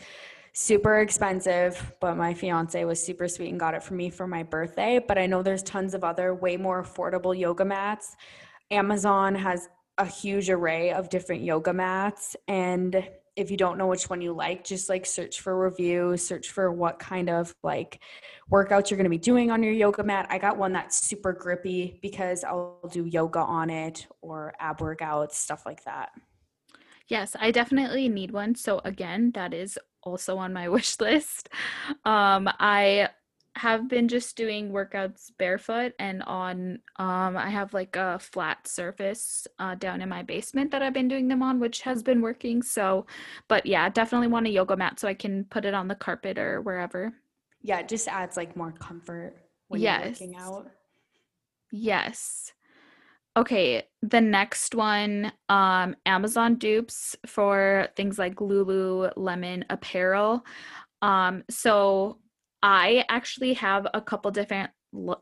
super 0.54 1.00
expensive, 1.02 1.94
but 2.02 2.18
my 2.18 2.34
fiance 2.34 2.84
was 2.84 3.02
super 3.04 3.28
sweet 3.28 3.50
and 3.50 3.60
got 3.60 3.76
it 3.76 3.84
for 3.84 3.94
me 3.94 4.10
for 4.10 4.26
my 4.26 4.42
birthday. 4.42 5.00
But 5.08 5.20
I 5.20 5.28
know 5.28 5.44
there's 5.44 5.64
tons 5.64 5.94
of 5.94 6.04
other 6.04 6.34
way 6.34 6.58
more 6.58 6.84
affordable 6.84 7.38
yoga 7.38 7.64
mats. 7.64 8.16
Amazon 8.72 9.36
has 9.36 9.70
a 10.00 10.06
huge 10.06 10.50
array 10.50 10.92
of 10.92 11.10
different 11.10 11.44
yoga 11.44 11.74
mats 11.74 12.36
and 12.48 13.08
if 13.36 13.52
you 13.52 13.58
don't 13.58 13.78
know 13.78 13.88
which 13.88 14.10
one 14.10 14.22
you 14.22 14.34
like 14.34 14.64
just 14.64 14.90
like 14.90 15.06
search 15.06 15.42
for 15.42 15.56
reviews 15.58 16.26
search 16.26 16.50
for 16.50 16.72
what 16.72 17.00
kind 17.00 17.30
of 17.30 17.54
like 17.64 18.00
workouts 18.52 18.90
you're 18.90 18.98
going 18.98 19.06
to 19.06 19.10
be 19.10 19.18
doing 19.18 19.52
on 19.52 19.62
your 19.62 19.74
yoga 19.74 20.04
mat. 20.04 20.28
I 20.30 20.38
got 20.38 20.58
one 20.58 20.74
that's 20.74 20.98
super 20.98 21.34
grippy 21.34 22.00
because 22.02 22.44
i'll 22.44 22.90
do 22.92 23.06
yoga 23.06 23.40
on 23.40 23.70
it 23.70 24.08
or 24.22 24.54
ab 24.60 24.80
workouts 24.80 25.34
stuff 25.34 25.66
like 25.66 25.84
that. 25.84 26.10
Yes 27.08 27.36
i 27.40 27.52
definitely 27.52 28.10
need 28.10 28.32
one. 28.32 28.56
So 28.56 28.82
again 28.84 29.32
that 29.36 29.54
is 29.54 29.78
also 30.04 30.38
on 30.38 30.54
my 30.54 30.70
wish 30.76 31.00
list. 31.00 31.50
Um 32.04 32.50
i 32.60 33.10
have 33.56 33.88
been 33.88 34.08
just 34.08 34.36
doing 34.36 34.72
workouts 34.72 35.32
barefoot 35.38 35.94
and 35.98 36.22
on 36.24 36.80
um 36.98 37.38
I 37.38 37.50
have 37.50 37.74
like 37.74 37.96
a 37.96 38.20
flat 38.20 38.68
surface 38.68 39.48
uh, 39.60 39.76
down 39.76 40.02
in 40.02 40.10
my 40.10 40.24
basement 40.24 40.72
that 40.72 40.82
I've 40.82 40.94
been 40.94 41.08
doing 41.08 41.30
them 41.30 41.42
on 41.42 41.60
which 41.60 41.82
has 41.82 42.04
been 42.04 42.22
working 42.22 42.62
so 42.62 43.06
but 43.48 43.66
yeah 43.66 43.88
definitely 43.90 44.28
want 44.28 44.48
a 44.48 44.50
yoga 44.50 44.76
mat 44.76 45.00
so 45.00 45.08
I 45.08 45.14
can 45.14 45.46
put 45.46 45.64
it 45.66 45.74
on 45.74 45.88
the 45.88 45.96
carpet 45.96 46.38
or 46.38 46.62
wherever. 46.62 47.14
Yeah 47.62 47.80
it 47.80 47.88
just 47.88 48.08
adds 48.10 48.36
like 48.36 48.58
more 48.58 48.74
comfort 48.74 49.36
when 49.70 49.82
yes. 49.82 50.02
you're 50.02 50.10
working 50.12 50.36
out. 50.36 50.72
Yes. 51.72 52.52
Okay 53.38 53.84
the 54.02 54.22
next 54.22 54.76
one 54.76 55.32
um 55.48 55.96
Amazon 56.06 56.56
dupes 56.56 57.16
for 57.26 57.88
things 57.96 58.20
like 58.20 58.36
Lululemon 58.36 59.64
apparel. 59.70 60.46
Um 61.02 61.44
so 61.50 62.18
I 62.66 63.06
actually 63.10 63.54
have 63.54 63.86
a 63.94 64.02
couple 64.02 64.32
different 64.32 64.72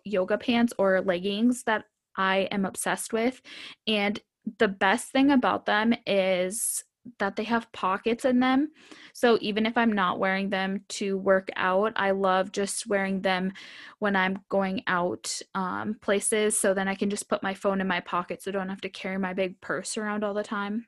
yoga 0.06 0.38
pants 0.38 0.72
or 0.78 1.02
leggings 1.02 1.64
that 1.64 1.84
I 2.16 2.48
am 2.52 2.64
obsessed 2.64 3.12
with. 3.12 3.42
And 3.86 4.18
the 4.60 4.70
best 4.70 5.12
thing 5.12 5.30
about 5.30 5.66
them 5.66 5.94
is 6.08 6.86
that 7.20 7.36
they 7.36 7.44
have 7.44 7.70
pockets 7.74 8.24
in 8.24 8.40
them. 8.40 8.72
So 9.14 9.38
even 9.42 9.66
if 9.66 9.78
I'm 9.78 9.92
not 9.92 10.20
wearing 10.20 10.52
them 10.52 10.86
to 10.90 11.18
work 11.18 11.50
out, 11.58 11.92
I 11.98 12.12
love 12.12 12.54
just 12.54 12.88
wearing 12.88 13.22
them 13.22 13.52
when 14.00 14.16
I'm 14.16 14.40
going 14.48 14.84
out 14.88 15.38
um, 15.54 15.98
places. 16.02 16.58
So 16.58 16.74
then 16.74 16.88
I 16.88 16.96
can 16.96 17.10
just 17.10 17.28
put 17.28 17.44
my 17.44 17.54
phone 17.54 17.82
in 17.82 17.88
my 17.88 18.00
pocket 18.00 18.42
so 18.42 18.52
I 18.52 18.54
don't 18.54 18.70
have 18.70 18.80
to 18.82 18.90
carry 18.90 19.18
my 19.18 19.34
big 19.34 19.60
purse 19.60 19.98
around 19.98 20.24
all 20.24 20.34
the 20.34 20.44
time. 20.44 20.86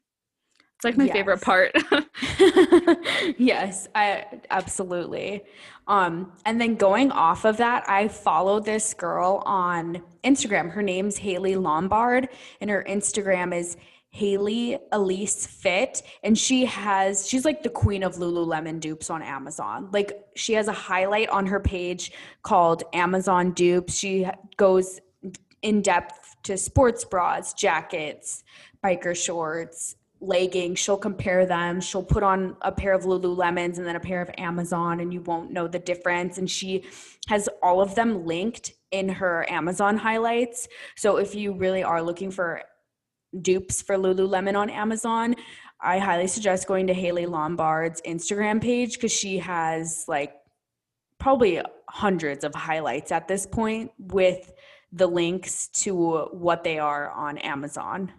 It's 0.75 0.83
like 0.83 0.97
my 0.97 1.05
yes. 1.05 1.13
favorite 1.13 1.41
part. 1.41 1.71
yes, 3.37 3.87
I 3.95 4.25
absolutely. 4.49 5.43
Um, 5.87 6.33
and 6.45 6.59
then 6.59 6.75
going 6.75 7.11
off 7.11 7.45
of 7.45 7.57
that, 7.57 7.87
I 7.87 8.07
follow 8.07 8.59
this 8.59 8.93
girl 8.93 9.41
on 9.45 10.01
Instagram. 10.23 10.71
Her 10.71 10.81
name's 10.81 11.17
Haley 11.17 11.55
Lombard, 11.55 12.29
and 12.59 12.69
her 12.69 12.83
Instagram 12.89 13.55
is 13.55 13.77
Haley 14.09 14.77
Elise 14.93 15.45
Fit, 15.45 16.01
and 16.23 16.37
she 16.37 16.65
has 16.65 17.27
she's 17.27 17.45
like 17.45 17.63
the 17.63 17.69
queen 17.69 18.01
of 18.01 18.15
Lululemon 18.15 18.79
dupes 18.79 19.09
on 19.09 19.21
Amazon. 19.21 19.89
Like 19.91 20.25
she 20.35 20.53
has 20.53 20.69
a 20.69 20.73
highlight 20.73 21.29
on 21.29 21.45
her 21.47 21.59
page 21.59 22.13
called 22.41 22.83
Amazon 22.93 23.51
dupes. 23.51 23.97
She 23.97 24.25
goes 24.55 25.01
in 25.61 25.81
depth 25.81 26.35
to 26.43 26.57
sports 26.57 27.03
bras, 27.03 27.53
jackets, 27.53 28.43
biker 28.83 29.15
shorts, 29.15 29.97
leggings. 30.21 30.79
She'll 30.79 30.97
compare 30.97 31.45
them. 31.45 31.81
She'll 31.81 32.03
put 32.03 32.23
on 32.23 32.55
a 32.61 32.71
pair 32.71 32.93
of 32.93 33.03
Lululemons 33.03 33.77
and 33.77 33.85
then 33.85 33.95
a 33.95 33.99
pair 33.99 34.21
of 34.21 34.29
Amazon, 34.37 34.99
and 34.99 35.13
you 35.13 35.21
won't 35.21 35.51
know 35.51 35.67
the 35.67 35.79
difference. 35.79 36.37
And 36.37 36.49
she 36.49 36.85
has 37.27 37.49
all 37.61 37.81
of 37.81 37.95
them 37.95 38.25
linked 38.25 38.73
in 38.91 39.09
her 39.09 39.45
Amazon 39.49 39.97
highlights. 39.97 40.67
So 40.95 41.17
if 41.17 41.35
you 41.35 41.53
really 41.53 41.83
are 41.83 42.01
looking 42.01 42.31
for 42.31 42.61
dupes 43.41 43.81
for 43.81 43.97
Lululemon 43.97 44.55
on 44.55 44.69
Amazon, 44.69 45.35
I 45.81 45.99
highly 45.99 46.27
suggest 46.27 46.67
going 46.67 46.87
to 46.87 46.93
Haley 46.93 47.25
Lombard's 47.25 48.01
Instagram 48.01 48.61
page 48.61 48.93
because 48.93 49.11
she 49.11 49.39
has 49.39 50.05
like 50.07 50.33
probably 51.19 51.61
hundreds 51.89 52.43
of 52.43 52.55
highlights 52.55 53.11
at 53.11 53.27
this 53.27 53.45
point 53.45 53.91
with 53.99 54.53
the 54.91 55.07
links 55.07 55.67
to 55.67 56.27
what 56.31 56.63
they 56.63 56.79
are 56.79 57.09
on 57.09 57.37
Amazon. 57.39 58.11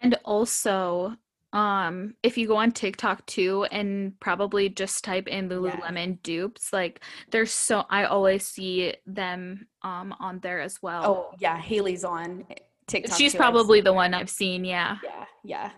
And 0.00 0.16
also, 0.24 1.16
um, 1.52 2.14
if 2.22 2.38
you 2.38 2.46
go 2.46 2.56
on 2.56 2.72
TikTok 2.72 3.26
too 3.26 3.64
and 3.70 4.18
probably 4.20 4.68
just 4.68 5.04
type 5.04 5.26
in 5.26 5.48
Lululemon 5.48 6.08
yeah. 6.08 6.16
dupes, 6.22 6.72
like 6.72 7.00
there's 7.30 7.52
so 7.52 7.84
I 7.90 8.04
always 8.04 8.46
see 8.46 8.94
them 9.06 9.66
um 9.82 10.14
on 10.20 10.38
there 10.40 10.60
as 10.60 10.80
well. 10.82 11.04
Oh 11.04 11.34
yeah, 11.38 11.58
Haley's 11.58 12.04
on 12.04 12.46
TikTok. 12.86 13.18
She's 13.18 13.32
too, 13.32 13.38
probably 13.38 13.80
the 13.80 13.92
one 13.92 14.14
I've 14.14 14.30
seen, 14.30 14.64
yeah. 14.64 14.98
Yeah, 15.02 15.24
yeah. 15.44 15.70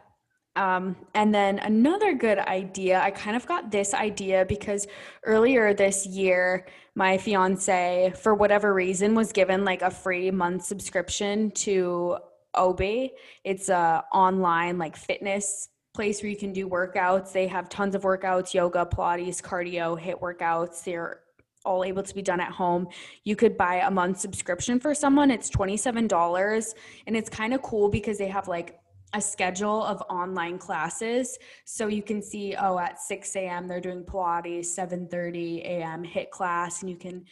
Um, 0.55 0.97
and 1.15 1.35
then 1.35 1.59
another 1.61 2.13
good 2.15 2.39
idea, 2.39 3.01
I 3.01 3.11
kind 3.11 3.37
of 3.37 3.47
got 3.47 3.71
this 3.71 3.95
idea 3.95 4.45
because 4.47 4.87
earlier 5.25 5.73
this 5.73 6.05
year, 6.05 6.67
my 6.95 7.17
fiance, 7.17 8.13
for 8.21 8.35
whatever 8.35 8.75
reason, 8.75 9.15
was 9.15 9.33
given 9.33 9.65
like 9.65 9.81
a 9.81 9.91
free 9.91 10.31
month 10.31 10.65
subscription 10.65 11.51
to 11.53 12.19
Obé. 12.57 13.11
It's 13.45 13.69
a 13.69 14.05
online 14.13 14.79
like 14.79 14.97
fitness 14.97 15.69
place 15.95 16.23
where 16.23 16.31
you 16.31 16.37
can 16.37 16.53
do 16.53 16.69
workouts. 16.69 17.33
They 17.33 17.47
have 17.49 17.69
tons 17.69 17.95
of 17.95 18.03
workouts, 18.03 18.55
yoga, 18.55 18.87
Pilates, 18.87 19.43
cardio, 19.43 20.01
HIIT 20.01 20.21
workouts. 20.21 20.85
They're 20.85 21.21
all 21.65 21.85
able 21.85 22.03
to 22.03 22.15
be 22.15 22.23
done 22.23 22.41
at 22.41 22.51
home. 22.51 22.89
You 23.25 23.37
could 23.37 23.57
buy 23.57 23.77
a 23.77 23.91
month 23.91 24.19
subscription 24.19 24.81
for 24.81 24.95
someone. 24.95 25.31
It's 25.31 25.51
$27 25.51 26.75
and 27.07 27.17
it's 27.17 27.29
kind 27.29 27.55
of 27.55 27.63
cool 27.63 27.89
because 27.89 28.19
they 28.19 28.29
have 28.29 28.49
like 28.49 28.79
a 29.15 29.21
schedule 29.21 29.85
of 29.85 30.01
online 30.09 30.59
classes 30.59 31.39
so 31.67 31.87
you 31.87 32.03
can 32.03 32.23
see 32.23 32.55
oh 32.59 32.79
at 32.79 32.99
6 32.99 33.37
a.m 33.37 33.69
they're 33.69 33.79
doing 33.79 34.03
pilates 34.03 34.69
7.30 34.69 35.63
a.m 35.65 36.03
HIIT 36.03 36.31
class 36.31 36.81
and 36.81 36.91
you 36.91 36.97
can 36.97 37.27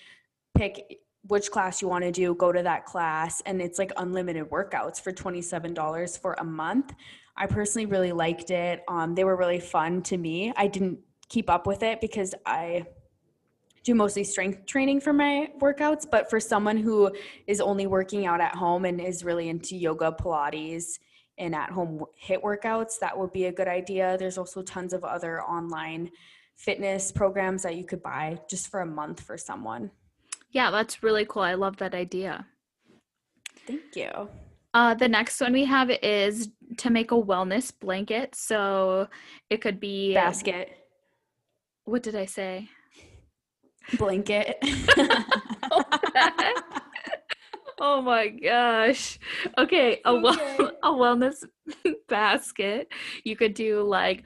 pick 0.54 0.98
which 1.26 1.50
class 1.50 1.82
you 1.82 1.88
want 1.88 2.04
to 2.04 2.10
do, 2.10 2.34
go 2.34 2.52
to 2.52 2.62
that 2.62 2.86
class. 2.86 3.42
And 3.46 3.60
it's 3.60 3.78
like 3.78 3.92
unlimited 3.96 4.50
workouts 4.50 5.00
for 5.00 5.12
$27 5.12 6.18
for 6.20 6.34
a 6.34 6.44
month. 6.44 6.94
I 7.36 7.46
personally 7.46 7.86
really 7.86 8.12
liked 8.12 8.50
it. 8.50 8.82
Um, 8.88 9.14
they 9.14 9.24
were 9.24 9.36
really 9.36 9.60
fun 9.60 10.02
to 10.02 10.16
me. 10.16 10.52
I 10.56 10.66
didn't 10.66 10.98
keep 11.28 11.48
up 11.48 11.66
with 11.66 11.82
it 11.82 12.00
because 12.00 12.34
I 12.44 12.86
do 13.82 13.94
mostly 13.94 14.24
strength 14.24 14.66
training 14.66 15.00
for 15.00 15.12
my 15.12 15.48
workouts. 15.60 16.06
But 16.10 16.28
for 16.28 16.40
someone 16.40 16.76
who 16.76 17.14
is 17.46 17.60
only 17.60 17.86
working 17.86 18.26
out 18.26 18.40
at 18.40 18.54
home 18.54 18.84
and 18.84 19.00
is 19.00 19.24
really 19.24 19.48
into 19.48 19.76
yoga, 19.76 20.12
Pilates, 20.12 20.98
and 21.38 21.54
at 21.54 21.70
home 21.70 22.04
HIIT 22.22 22.42
workouts, 22.42 22.98
that 23.00 23.16
would 23.16 23.32
be 23.32 23.46
a 23.46 23.52
good 23.52 23.68
idea. 23.68 24.16
There's 24.18 24.36
also 24.36 24.62
tons 24.62 24.92
of 24.92 25.04
other 25.04 25.42
online 25.42 26.10
fitness 26.56 27.10
programs 27.10 27.62
that 27.62 27.76
you 27.76 27.84
could 27.84 28.02
buy 28.02 28.38
just 28.50 28.68
for 28.68 28.80
a 28.80 28.86
month 28.86 29.20
for 29.20 29.38
someone. 29.38 29.90
Yeah, 30.50 30.70
that's 30.70 31.02
really 31.02 31.24
cool. 31.24 31.42
I 31.42 31.54
love 31.54 31.76
that 31.78 31.94
idea. 31.94 32.46
Thank 33.66 33.94
you. 33.94 34.28
Uh, 34.72 34.94
the 34.94 35.08
next 35.08 35.40
one 35.40 35.52
we 35.52 35.64
have 35.64 35.90
is 35.90 36.50
to 36.78 36.90
make 36.90 37.10
a 37.10 37.20
wellness 37.20 37.72
blanket. 37.78 38.34
So 38.34 39.08
it 39.48 39.60
could 39.60 39.80
be 39.80 40.14
basket. 40.14 40.70
What 41.84 42.02
did 42.02 42.14
I 42.14 42.26
say? 42.26 42.68
Blanket. 43.98 44.58
oh 47.80 48.00
my 48.02 48.28
gosh. 48.28 49.18
Okay, 49.58 50.00
a 50.04 50.14
well 50.14 50.38
a 50.82 50.90
wellness 50.90 51.44
basket. 52.08 52.88
You 53.24 53.34
could 53.34 53.54
do 53.54 53.82
like 53.82 54.22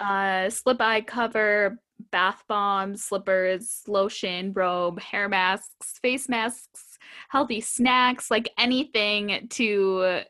uh 0.00 0.50
slip 0.50 0.80
eye 0.80 1.02
cover, 1.02 1.78
bath 2.14 2.44
bombs, 2.48 3.02
slippers, 3.02 3.82
lotion, 3.88 4.52
robe, 4.52 5.00
hair 5.00 5.28
masks, 5.28 5.98
face 6.00 6.28
masks, 6.28 6.96
healthy 7.28 7.60
snacks, 7.60 8.30
like 8.30 8.48
anything 8.56 9.48
to 9.50 10.20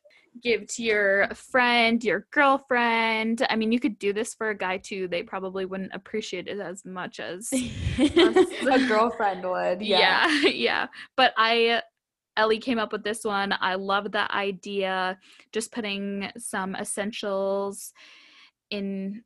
give 0.43 0.67
to 0.67 0.83
your 0.83 1.29
friend, 1.35 2.03
your 2.03 2.27
girlfriend. 2.31 3.47
I 3.51 3.57
mean, 3.57 3.71
you 3.71 3.79
could 3.79 3.99
do 3.99 4.15
this 4.15 4.33
for 4.33 4.49
a 4.49 4.57
guy 4.57 4.79
too. 4.79 5.09
They 5.09 5.23
probably 5.23 5.67
wouldn't 5.67 5.95
appreciate 5.95 6.49
it 6.49 6.59
as 6.59 6.87
much 6.87 7.21
as 7.21 7.51
a 7.99 8.89
girlfriend 8.89 9.45
would. 9.45 9.83
Yeah. 9.83 10.27
yeah, 10.27 10.49
yeah. 10.49 10.87
But 11.19 11.35
I 11.37 11.83
Ellie 12.39 12.61
came 12.61 12.79
up 12.79 12.93
with 12.93 13.05
this 13.05 13.25
one. 13.25 13.55
I 13.61 13.75
love 13.75 14.13
that 14.13 14.31
idea. 14.31 15.19
Just 15.53 15.71
putting 15.71 16.31
some 16.39 16.75
essentials 16.77 17.93
in 18.71 19.23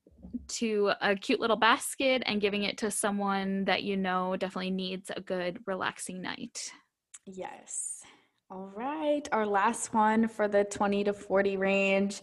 to 0.49 0.93
a 1.01 1.15
cute 1.17 1.41
little 1.41 1.57
basket 1.57 2.23
and 2.27 2.41
giving 2.41 2.65
it 2.65 2.79
to 2.79 2.91
someone 2.91 3.65
that 3.65 3.83
you 3.83 3.97
know 3.97 4.37
definitely 4.37 4.71
needs 4.71 5.11
a 5.15 5.21
good 5.21 5.61
relaxing 5.67 6.23
night. 6.23 6.73
Yes. 7.27 8.03
All 8.51 8.73
right. 8.75 9.29
Our 9.33 9.47
last 9.47 9.93
one 9.93 10.27
for 10.29 10.49
the 10.49 10.65
20 10.65 11.05
to 11.05 11.13
40 11.13 11.57
range 11.59 12.23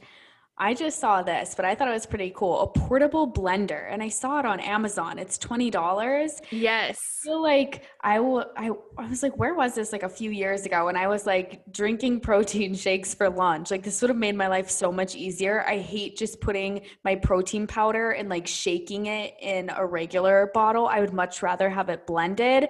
I 0.58 0.74
just 0.74 1.02
saw 1.02 1.22
this, 1.22 1.54
but 1.54 1.66
I 1.66 1.76
thought 1.76 1.90
it 1.90 1.94
was 1.94 2.06
pretty 2.06 2.32
cool. 2.34 2.62
A 2.62 2.68
portable 2.68 3.30
blender, 3.30 3.92
and 3.92 4.02
I 4.02 4.08
saw 4.08 4.40
it 4.40 4.46
on 4.46 4.62
Amazon. 4.62 5.20
It's 5.20 5.38
twenty 5.38 5.70
dollars. 5.70 6.42
Yes. 6.50 6.98
So 7.24 7.42
like 7.42 7.84
I 8.00 8.22
will. 8.22 8.46
I 8.56 8.72
I 8.98 9.10
was 9.10 9.22
like, 9.22 9.38
where 9.38 9.54
was 9.54 9.76
this? 9.76 9.92
Like 9.92 10.04
a 10.04 10.10
few 10.10 10.32
years 10.32 10.66
ago, 10.66 10.86
when 10.86 10.96
I 10.96 11.08
was 11.08 11.26
like 11.26 11.62
drinking 11.74 12.20
protein 12.22 12.74
shakes 12.74 13.14
for 13.14 13.30
lunch. 13.30 13.70
Like 13.70 13.84
this 13.84 14.02
would 14.02 14.10
have 14.10 14.18
made 14.18 14.36
my 14.36 14.48
life 14.48 14.70
so 14.70 14.94
much 14.94 15.14
easier. 15.16 15.66
I 15.68 15.78
hate 15.78 16.16
just 16.16 16.40
putting 16.40 16.82
my 17.04 17.16
protein 17.16 17.68
powder 17.68 18.12
and 18.12 18.30
like 18.30 18.48
shaking 18.48 19.08
it 19.08 19.34
in 19.42 19.70
a 19.76 19.86
regular 19.86 20.52
bottle. 20.54 20.88
I 20.88 21.02
would 21.02 21.14
much 21.14 21.44
rather 21.44 21.70
have 21.70 21.90
it 21.90 22.08
blended. 22.08 22.70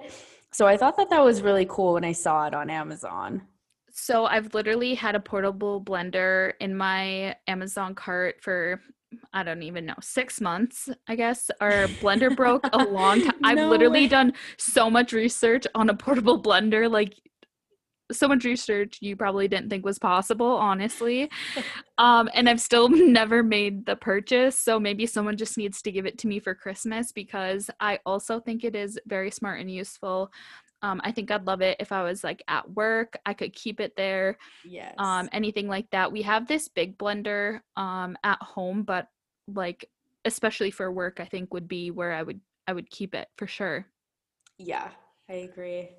So 0.50 0.66
I 0.66 0.76
thought 0.76 0.96
that 0.96 1.10
that 1.10 1.22
was 1.22 1.40
really 1.40 1.66
cool 1.66 1.94
when 1.94 2.04
I 2.04 2.12
saw 2.12 2.46
it 2.46 2.54
on 2.54 2.68
Amazon. 2.68 3.42
So 3.98 4.26
I've 4.26 4.52
literally 4.52 4.94
had 4.94 5.14
a 5.14 5.20
portable 5.20 5.82
blender 5.82 6.52
in 6.60 6.76
my 6.76 7.34
Amazon 7.46 7.94
cart 7.94 8.36
for 8.42 8.80
I 9.32 9.42
don't 9.42 9.62
even 9.62 9.86
know, 9.86 9.94
six 10.02 10.40
months, 10.40 10.88
I 11.08 11.14
guess. 11.16 11.50
Our 11.60 11.86
blender 12.02 12.34
broke 12.34 12.66
a 12.72 12.84
long 12.84 13.22
time. 13.22 13.34
I've 13.44 13.56
No 13.56 13.70
literally 13.70 14.02
way. 14.02 14.08
done 14.08 14.32
so 14.58 14.90
much 14.90 15.12
research 15.12 15.64
on 15.74 15.88
a 15.88 15.94
portable 15.94 16.42
blender, 16.42 16.90
like 16.90 17.14
so 18.12 18.28
much 18.28 18.44
research 18.44 18.98
you 19.00 19.16
probably 19.16 19.48
didn't 19.48 19.70
think 19.70 19.84
was 19.84 19.98
possible, 19.98 20.46
honestly. 20.46 21.30
um, 21.98 22.28
and 22.34 22.48
I've 22.48 22.60
still 22.60 22.88
never 22.90 23.42
made 23.42 23.86
the 23.86 23.96
purchase. 23.96 24.58
So 24.58 24.78
maybe 24.78 25.06
someone 25.06 25.36
just 25.36 25.56
needs 25.56 25.80
to 25.82 25.92
give 25.92 26.04
it 26.04 26.18
to 26.18 26.28
me 26.28 26.38
for 26.38 26.54
Christmas 26.54 27.12
because 27.12 27.70
I 27.80 28.00
also 28.04 28.40
think 28.40 28.64
it 28.64 28.74
is 28.76 28.98
very 29.06 29.30
smart 29.30 29.60
and 29.60 29.70
useful. 29.70 30.30
Um, 30.82 31.00
I 31.04 31.12
think 31.12 31.30
I'd 31.30 31.46
love 31.46 31.62
it 31.62 31.76
if 31.80 31.92
I 31.92 32.02
was 32.02 32.22
like 32.24 32.42
at 32.48 32.70
work. 32.70 33.16
I 33.26 33.34
could 33.34 33.54
keep 33.54 33.80
it 33.80 33.96
there 33.96 34.36
Yes. 34.64 34.94
um 34.98 35.28
anything 35.32 35.68
like 35.68 35.90
that 35.90 36.12
we 36.12 36.22
have 36.22 36.46
this 36.46 36.68
big 36.68 36.98
blender 36.98 37.60
um 37.76 38.16
at 38.24 38.40
home 38.42 38.82
but 38.82 39.08
like 39.48 39.88
especially 40.24 40.70
for 40.70 40.90
work 40.90 41.20
i 41.20 41.24
think 41.24 41.52
would 41.52 41.68
be 41.68 41.90
where 41.90 42.12
i 42.12 42.22
would 42.22 42.40
i 42.66 42.72
would 42.72 42.90
keep 42.90 43.14
it 43.14 43.28
for 43.36 43.46
sure 43.46 43.86
yeah, 44.58 44.90
I 45.28 45.34
agree. 45.34 45.90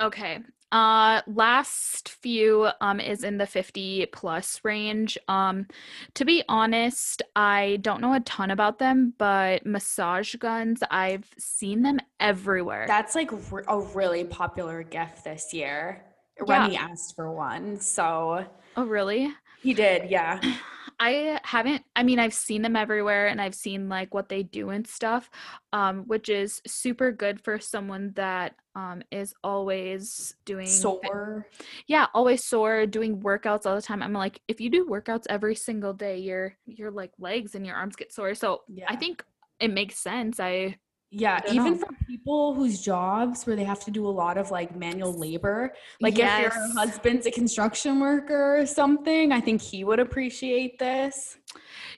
Okay 0.00 0.38
uh 0.72 1.22
last 1.28 2.08
few 2.08 2.68
um 2.80 2.98
is 2.98 3.22
in 3.22 3.38
the 3.38 3.46
50 3.46 4.06
plus 4.06 4.60
range 4.64 5.16
um 5.28 5.66
to 6.14 6.24
be 6.24 6.42
honest 6.48 7.22
i 7.36 7.78
don't 7.82 8.00
know 8.00 8.12
a 8.14 8.20
ton 8.20 8.50
about 8.50 8.78
them 8.80 9.14
but 9.16 9.64
massage 9.64 10.34
guns 10.34 10.82
i've 10.90 11.32
seen 11.38 11.82
them 11.82 12.00
everywhere 12.18 12.84
That's 12.88 13.14
like 13.14 13.30
r- 13.52 13.64
a 13.68 13.78
really 13.78 14.24
popular 14.24 14.82
gift 14.82 15.24
this 15.24 15.54
year. 15.54 16.04
Yeah. 16.46 16.62
Remy 16.62 16.76
asked 16.76 17.14
for 17.16 17.32
one, 17.32 17.80
so 17.80 18.44
oh 18.76 18.84
really 18.84 19.32
he 19.62 19.72
did. 19.72 20.10
Yeah. 20.10 20.40
I 20.98 21.38
haven't 21.44 21.82
I 21.94 22.02
mean 22.02 22.18
I've 22.18 22.32
seen 22.34 22.62
them 22.62 22.74
everywhere 22.76 23.26
and 23.28 23.40
I've 23.40 23.54
seen 23.54 23.88
like 23.88 24.14
what 24.14 24.28
they 24.28 24.42
do 24.42 24.70
and 24.70 24.86
stuff 24.86 25.28
um 25.72 26.04
which 26.06 26.28
is 26.28 26.62
super 26.66 27.12
good 27.12 27.40
for 27.44 27.58
someone 27.58 28.12
that 28.16 28.54
um 28.74 29.02
is 29.10 29.34
always 29.44 30.34
doing 30.46 30.66
Sore. 30.66 31.46
yeah 31.86 32.06
always 32.14 32.44
sore 32.44 32.86
doing 32.86 33.20
workouts 33.20 33.66
all 33.66 33.74
the 33.74 33.82
time 33.82 34.02
I'm 34.02 34.12
like 34.14 34.40
if 34.48 34.60
you 34.60 34.70
do 34.70 34.86
workouts 34.86 35.24
every 35.28 35.54
single 35.54 35.92
day 35.92 36.18
your 36.18 36.56
your 36.64 36.90
like 36.90 37.12
legs 37.18 37.54
and 37.54 37.66
your 37.66 37.76
arms 37.76 37.96
get 37.96 38.12
sore 38.12 38.34
so 38.34 38.62
Yeah. 38.68 38.86
I 38.88 38.96
think 38.96 39.22
it 39.60 39.70
makes 39.72 39.98
sense 39.98 40.40
I 40.40 40.76
Yeah, 41.10 41.40
even 41.50 41.78
for 41.78 41.88
people 42.06 42.52
whose 42.54 42.80
jobs 42.80 43.46
where 43.46 43.54
they 43.54 43.64
have 43.64 43.80
to 43.84 43.90
do 43.90 44.06
a 44.06 44.10
lot 44.10 44.36
of 44.36 44.50
like 44.50 44.74
manual 44.74 45.16
labor, 45.16 45.72
like 46.00 46.18
if 46.18 46.38
your 46.38 46.52
husband's 46.76 47.26
a 47.26 47.30
construction 47.30 48.00
worker 48.00 48.58
or 48.58 48.66
something, 48.66 49.30
I 49.30 49.40
think 49.40 49.62
he 49.62 49.84
would 49.84 50.00
appreciate 50.00 50.78
this. 50.78 51.38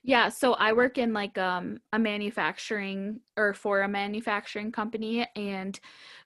Yeah, 0.03 0.29
so 0.29 0.55
I 0.55 0.73
work 0.73 0.99
in 0.99 1.13
like 1.13 1.39
um 1.39 1.79
a 1.93 1.99
manufacturing 1.99 3.21
or 3.37 3.55
for 3.55 3.81
a 3.83 3.89
manufacturing 3.89 4.73
company 4.73 5.27
and 5.35 5.79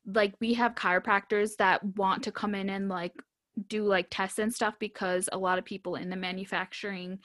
like 0.04 0.34
we 0.40 0.54
have 0.54 0.74
chiropractors 0.74 1.56
that 1.58 1.84
want 1.96 2.24
to 2.24 2.32
come 2.32 2.54
in 2.54 2.68
and 2.68 2.88
like 2.88 3.14
do 3.68 3.84
like 3.84 4.08
tests 4.10 4.38
and 4.38 4.52
stuff 4.52 4.74
because 4.78 5.28
a 5.32 5.38
lot 5.38 5.58
of 5.58 5.64
people 5.64 5.94
in 5.96 6.10
the 6.10 6.16
manufacturing 6.16 7.18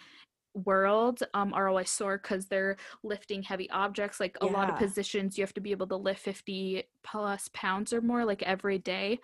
world 0.65 1.21
um 1.33 1.53
are 1.53 1.67
always 1.67 1.89
sore 1.89 2.17
cuz 2.17 2.47
they're 2.47 2.77
lifting 3.03 3.43
heavy 3.43 3.69
objects 3.69 4.19
like 4.19 4.37
a 4.41 4.45
lot 4.45 4.69
of 4.69 4.75
positions 4.75 5.37
you 5.37 5.43
have 5.43 5.53
to 5.53 5.61
be 5.61 5.71
able 5.71 5.87
to 5.87 5.95
lift 5.95 6.19
50 6.21 6.83
plus 7.03 7.49
pounds 7.53 7.93
or 7.93 8.01
more 8.01 8.25
like 8.25 8.43
every 8.43 8.77
day. 8.79 9.19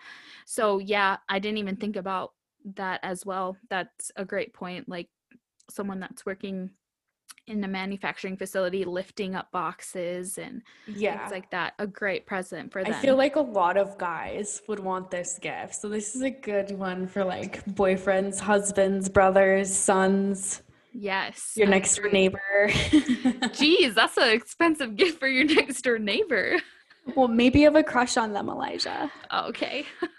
So 0.46 0.78
yeah, 0.78 1.18
I 1.28 1.38
didn't 1.38 1.58
even 1.58 1.76
think 1.76 1.96
about 1.96 2.32
that 2.76 3.00
as 3.02 3.26
well. 3.26 3.56
That's 3.68 4.10
a 4.16 4.24
great 4.24 4.54
point 4.54 4.88
like 4.88 5.08
someone 5.70 6.00
that's 6.00 6.24
working 6.26 6.70
in 7.46 7.62
a 7.62 7.68
manufacturing 7.68 8.36
facility 8.36 8.84
lifting 8.84 9.34
up 9.34 9.50
boxes 9.52 10.38
and 10.38 10.62
Yeah. 10.86 11.18
things 11.18 11.30
like 11.30 11.50
that. 11.50 11.74
A 11.78 11.86
great 11.86 12.26
present 12.26 12.72
for 12.72 12.82
them. 12.82 12.94
I 12.94 13.00
feel 13.00 13.16
like 13.16 13.36
a 13.36 13.40
lot 13.40 13.76
of 13.76 13.98
guys 13.98 14.62
would 14.66 14.80
want 14.80 15.10
this 15.10 15.38
gift. 15.38 15.74
So 15.74 15.88
this 15.88 16.14
is 16.14 16.22
a 16.22 16.30
good 16.30 16.70
one 16.72 17.06
for 17.06 17.24
like 17.24 17.64
boyfriends, 17.66 18.40
husbands, 18.40 19.08
brothers, 19.08 19.72
sons, 19.74 20.62
yes. 20.94 21.52
your 21.56 21.66
next 21.66 21.96
door 21.96 22.08
neighbor. 22.10 22.40
Jeez, 22.68 23.94
that's 23.94 24.16
an 24.16 24.30
expensive 24.30 24.96
gift 24.96 25.18
for 25.18 25.28
your 25.28 25.44
next 25.54 25.82
door 25.82 25.98
neighbor. 25.98 26.58
well, 27.14 27.28
maybe 27.28 27.58
you 27.60 27.66
have 27.66 27.76
a 27.76 27.82
crush 27.82 28.16
on 28.16 28.32
them, 28.32 28.48
Elijah. 28.48 29.12
Okay. 29.32 29.84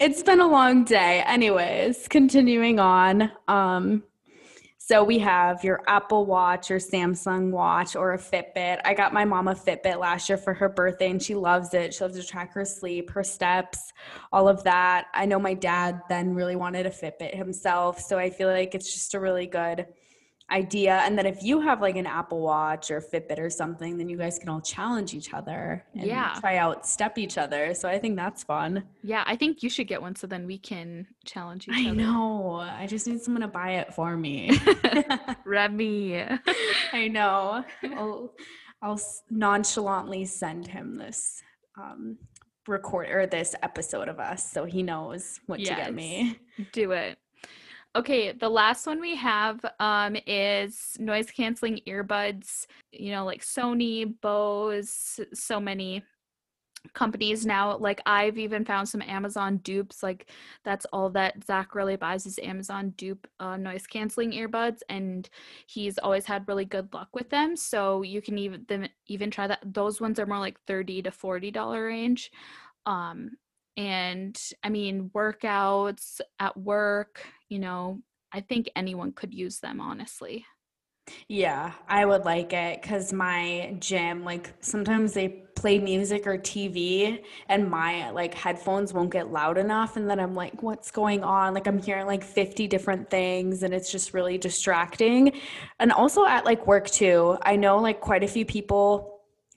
it's 0.00 0.22
been 0.22 0.40
a 0.40 0.46
long 0.46 0.84
day. 0.84 1.22
Anyways, 1.26 2.06
continuing 2.08 2.78
on. 2.78 3.32
Um, 3.48 4.04
so 4.84 5.04
we 5.04 5.20
have 5.20 5.62
your 5.62 5.80
Apple 5.86 6.26
Watch 6.26 6.72
or 6.72 6.78
Samsung 6.78 7.52
Watch 7.52 7.94
or 7.94 8.14
a 8.14 8.18
Fitbit. 8.18 8.80
I 8.84 8.94
got 8.94 9.12
my 9.12 9.24
mom 9.24 9.46
a 9.46 9.54
Fitbit 9.54 10.00
last 10.00 10.28
year 10.28 10.36
for 10.36 10.52
her 10.54 10.68
birthday 10.68 11.08
and 11.08 11.22
she 11.22 11.36
loves 11.36 11.72
it. 11.72 11.94
She 11.94 12.02
loves 12.02 12.18
to 12.18 12.26
track 12.26 12.52
her 12.54 12.64
sleep, 12.64 13.08
her 13.10 13.22
steps, 13.22 13.92
all 14.32 14.48
of 14.48 14.64
that. 14.64 15.06
I 15.14 15.24
know 15.24 15.38
my 15.38 15.54
dad 15.54 16.02
then 16.08 16.34
really 16.34 16.56
wanted 16.56 16.86
a 16.86 16.90
Fitbit 16.90 17.32
himself. 17.32 18.00
So 18.00 18.18
I 18.18 18.28
feel 18.28 18.48
like 18.48 18.74
it's 18.74 18.92
just 18.92 19.14
a 19.14 19.20
really 19.20 19.46
good 19.46 19.86
idea. 20.52 20.96
And 21.04 21.18
then 21.18 21.26
if 21.26 21.42
you 21.42 21.60
have 21.60 21.80
like 21.80 21.96
an 21.96 22.06
Apple 22.06 22.40
Watch 22.40 22.90
or 22.90 23.00
Fitbit 23.00 23.38
or 23.38 23.50
something, 23.50 23.96
then 23.98 24.08
you 24.08 24.16
guys 24.16 24.38
can 24.38 24.48
all 24.48 24.60
challenge 24.60 25.14
each 25.14 25.32
other 25.34 25.84
and 25.94 26.04
Yeah. 26.06 26.36
try 26.38 26.58
out 26.58 26.86
step 26.86 27.18
each 27.18 27.38
other. 27.38 27.74
So 27.74 27.88
I 27.88 27.98
think 27.98 28.16
that's 28.16 28.44
fun. 28.44 28.84
Yeah, 29.02 29.24
I 29.26 29.34
think 29.36 29.62
you 29.62 29.70
should 29.70 29.88
get 29.88 30.00
one 30.02 30.14
so 30.14 30.26
then 30.26 30.46
we 30.46 30.58
can 30.58 31.06
challenge 31.24 31.66
each 31.68 31.74
I 31.74 31.90
other. 31.90 32.00
I 32.00 32.04
know. 32.04 32.56
I 32.56 32.86
just 32.86 33.06
need 33.06 33.20
someone 33.22 33.40
to 33.40 33.48
buy 33.48 33.72
it 33.72 33.94
for 33.94 34.16
me. 34.16 34.50
Remy. 35.44 36.22
I 36.92 37.08
know. 37.08 37.64
I'll, 37.96 38.34
I'll 38.82 39.00
nonchalantly 39.30 40.24
send 40.26 40.66
him 40.66 40.96
this 40.98 41.42
um, 41.80 42.18
record 42.68 43.08
or 43.10 43.26
this 43.26 43.54
episode 43.62 44.08
of 44.08 44.20
us 44.20 44.50
so 44.52 44.64
he 44.64 44.82
knows 44.82 45.40
what 45.46 45.58
to 45.60 45.64
get 45.64 45.94
me. 45.94 46.38
Do 46.72 46.92
it. 46.92 47.18
Okay, 47.94 48.32
the 48.32 48.48
last 48.48 48.86
one 48.86 49.00
we 49.00 49.14
have 49.16 49.62
um, 49.78 50.16
is 50.26 50.96
noise 50.98 51.30
canceling 51.30 51.80
earbuds. 51.86 52.66
You 52.90 53.12
know, 53.12 53.24
like 53.26 53.42
Sony, 53.42 54.14
Bose, 54.22 55.20
so 55.34 55.60
many 55.60 56.02
companies 56.94 57.44
now. 57.44 57.76
Like 57.76 58.00
I've 58.06 58.38
even 58.38 58.64
found 58.64 58.88
some 58.88 59.02
Amazon 59.02 59.58
dupes. 59.58 60.02
Like 60.02 60.30
that's 60.64 60.86
all 60.86 61.10
that 61.10 61.44
Zach 61.44 61.74
really 61.74 61.96
buys 61.96 62.24
is 62.24 62.38
Amazon 62.42 62.94
dupe 62.96 63.26
uh, 63.40 63.58
noise 63.58 63.86
canceling 63.86 64.32
earbuds, 64.32 64.80
and 64.88 65.28
he's 65.66 65.98
always 65.98 66.24
had 66.24 66.48
really 66.48 66.64
good 66.64 66.92
luck 66.94 67.08
with 67.12 67.28
them. 67.28 67.56
So 67.56 68.00
you 68.00 68.22
can 68.22 68.38
even 68.38 68.88
even 69.06 69.30
try 69.30 69.46
that. 69.46 69.60
Those 69.66 70.00
ones 70.00 70.18
are 70.18 70.26
more 70.26 70.38
like 70.38 70.58
thirty 70.66 71.02
to 71.02 71.10
forty 71.10 71.50
dollar 71.50 71.84
range. 71.86 72.30
Um, 72.86 73.32
and 73.76 74.38
I 74.62 74.68
mean 74.68 75.10
workouts 75.14 76.20
at 76.38 76.56
work. 76.56 77.24
You 77.48 77.58
know, 77.58 78.00
I 78.32 78.40
think 78.40 78.70
anyone 78.76 79.12
could 79.12 79.34
use 79.34 79.60
them. 79.60 79.80
Honestly. 79.80 80.44
Yeah, 81.28 81.72
I 81.88 82.04
would 82.06 82.24
like 82.24 82.52
it 82.52 82.80
because 82.80 83.12
my 83.12 83.76
gym, 83.80 84.24
like 84.24 84.52
sometimes 84.60 85.12
they 85.12 85.28
play 85.56 85.78
music 85.78 86.26
or 86.26 86.38
TV 86.38 87.22
and 87.48 87.68
my 87.68 88.10
like 88.10 88.34
headphones 88.34 88.92
won't 88.92 89.10
get 89.10 89.30
loud 89.30 89.58
enough. 89.58 89.96
And 89.96 90.08
then 90.08 90.20
I'm 90.20 90.34
like, 90.34 90.62
what's 90.62 90.90
going 90.90 91.24
on? 91.24 91.54
Like 91.54 91.66
I'm 91.66 91.78
hearing 91.78 92.06
like 92.06 92.22
50 92.22 92.68
different 92.68 93.10
things 93.10 93.62
and 93.62 93.74
it's 93.74 93.90
just 93.90 94.14
really 94.14 94.38
distracting. 94.38 95.32
And 95.80 95.92
also 95.92 96.24
at 96.24 96.44
like 96.44 96.66
work 96.66 96.88
too, 96.88 97.36
I 97.42 97.56
know 97.56 97.78
like 97.78 98.00
quite 98.00 98.22
a 98.22 98.28
few 98.28 98.44
people 98.44 99.11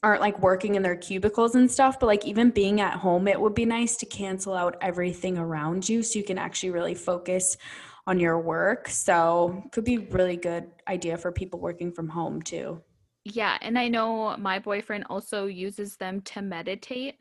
aren't 0.06 0.22
like 0.22 0.40
working 0.40 0.76
in 0.76 0.84
their 0.84 0.96
cubicles 0.96 1.56
and 1.56 1.70
stuff, 1.70 2.00
but 2.00 2.06
like 2.06 2.24
even 2.26 2.52
being 2.52 2.80
at 2.80 2.94
home, 2.94 3.28
it 3.28 3.42
would 3.42 3.56
be 3.56 3.66
nice 3.66 3.98
to 3.98 4.06
cancel 4.06 4.54
out 4.54 4.78
everything 4.80 5.36
around 5.36 5.90
you 5.90 6.04
so 6.04 6.20
you 6.20 6.24
can 6.24 6.38
actually 6.38 6.70
really 6.70 6.94
focus 6.94 7.58
on 8.06 8.20
your 8.20 8.40
work. 8.40 8.88
So 8.88 9.64
could 9.72 9.84
be 9.84 9.98
really 9.98 10.38
good 10.38 10.68
idea 10.88 11.18
for 11.18 11.32
people 11.32 11.60
working 11.60 11.92
from 11.92 12.08
home 12.08 12.40
too. 12.44 12.84
Yeah, 13.24 13.58
and 13.64 13.80
I 13.80 13.88
know 13.88 14.38
my 14.38 14.60
boyfriend 14.60 15.06
also 15.10 15.48
uses 15.48 15.98
them 15.98 16.22
to 16.22 16.44
meditate. 16.44 17.16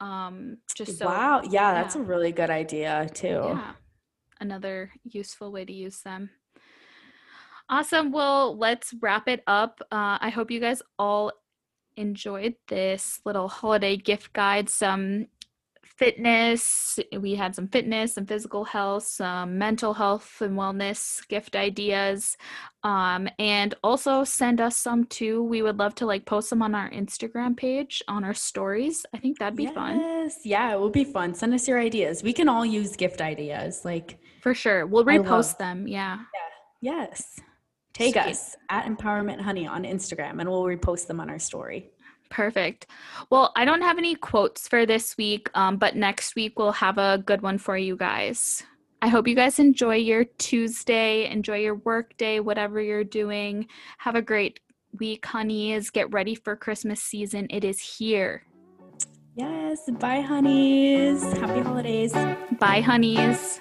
Um, 0.00 0.58
just 0.76 0.96
so 0.96 1.06
wow. 1.06 1.42
Yeah, 1.42 1.74
that's 1.74 1.96
yeah. 1.96 2.02
a 2.02 2.04
really 2.04 2.30
good 2.30 2.50
idea 2.50 3.10
too. 3.14 3.42
yeah, 3.48 3.72
another 4.40 4.92
useful 5.02 5.50
way 5.50 5.64
to 5.64 5.72
use 5.72 6.02
them. 6.02 6.30
Awesome. 7.68 8.12
Well, 8.12 8.56
let's 8.56 8.94
wrap 9.00 9.26
it 9.26 9.42
up. 9.48 9.80
Uh, 9.90 10.18
I 10.20 10.30
hope 10.30 10.52
you 10.52 10.60
guys 10.60 10.80
all 11.00 11.32
enjoyed 11.98 12.54
this 12.68 13.20
little 13.24 13.48
holiday 13.48 13.96
gift 13.96 14.32
guide. 14.32 14.70
Some 14.70 15.26
fitness, 15.98 17.00
we 17.18 17.34
had 17.34 17.54
some 17.56 17.66
fitness, 17.66 18.14
some 18.14 18.24
physical 18.24 18.64
health, 18.64 19.02
some 19.02 19.58
mental 19.58 19.94
health 19.94 20.40
and 20.40 20.56
wellness 20.56 21.26
gift 21.26 21.56
ideas. 21.56 22.36
Um, 22.84 23.28
and 23.38 23.74
also 23.82 24.22
send 24.22 24.60
us 24.60 24.76
some 24.76 25.04
too. 25.06 25.42
We 25.42 25.60
would 25.62 25.78
love 25.78 25.96
to 25.96 26.06
like 26.06 26.24
post 26.24 26.50
them 26.50 26.62
on 26.62 26.74
our 26.74 26.88
Instagram 26.90 27.56
page 27.56 28.02
on 28.06 28.22
our 28.22 28.34
stories. 28.34 29.04
I 29.12 29.18
think 29.18 29.38
that'd 29.38 29.56
be 29.56 29.66
fun 29.66 29.98
Yes. 29.98 30.40
Yeah, 30.44 30.72
it 30.72 30.80
would 30.80 30.92
be 30.92 31.04
fun. 31.04 31.34
Send 31.34 31.54
us 31.54 31.66
your 31.66 31.80
ideas. 31.80 32.22
We 32.22 32.32
can 32.32 32.48
all 32.48 32.64
use 32.64 32.94
gift 32.94 33.20
ideas. 33.20 33.84
Like 33.84 34.18
for 34.40 34.54
sure. 34.54 34.86
We'll 34.86 35.04
repost 35.04 35.58
them. 35.58 35.88
Yeah. 35.88 36.18
Yes. 36.80 37.40
Take 37.92 38.16
us 38.16 38.56
at 38.68 38.86
Empowerment 38.86 39.40
Honey 39.40 39.66
on 39.66 39.82
Instagram 39.82 40.40
and 40.40 40.48
we'll 40.48 40.62
repost 40.62 41.06
them 41.06 41.20
on 41.20 41.28
our 41.28 41.38
story. 41.38 41.90
Perfect. 42.30 42.86
Well, 43.30 43.52
I 43.56 43.64
don't 43.64 43.82
have 43.82 43.98
any 43.98 44.14
quotes 44.14 44.68
for 44.68 44.86
this 44.86 45.16
week, 45.16 45.50
um, 45.54 45.78
but 45.78 45.96
next 45.96 46.36
week 46.36 46.58
we'll 46.58 46.72
have 46.72 46.98
a 46.98 47.22
good 47.24 47.42
one 47.42 47.58
for 47.58 47.76
you 47.76 47.96
guys. 47.96 48.62
I 49.00 49.08
hope 49.08 49.28
you 49.28 49.34
guys 49.34 49.58
enjoy 49.58 49.96
your 49.96 50.24
Tuesday, 50.24 51.30
enjoy 51.30 51.58
your 51.58 51.76
work 51.76 52.16
day, 52.16 52.40
whatever 52.40 52.80
you're 52.80 53.04
doing. 53.04 53.66
Have 53.98 54.16
a 54.16 54.22
great 54.22 54.60
week, 54.98 55.24
honeys. 55.24 55.90
Get 55.90 56.12
ready 56.12 56.34
for 56.34 56.56
Christmas 56.56 57.02
season. 57.02 57.46
It 57.50 57.64
is 57.64 57.80
here. 57.80 58.42
Yes. 59.36 59.88
Bye, 60.00 60.20
honeys. 60.20 61.22
Happy 61.34 61.60
holidays. 61.60 62.12
Bye, 62.58 62.80
honeys. 62.80 63.60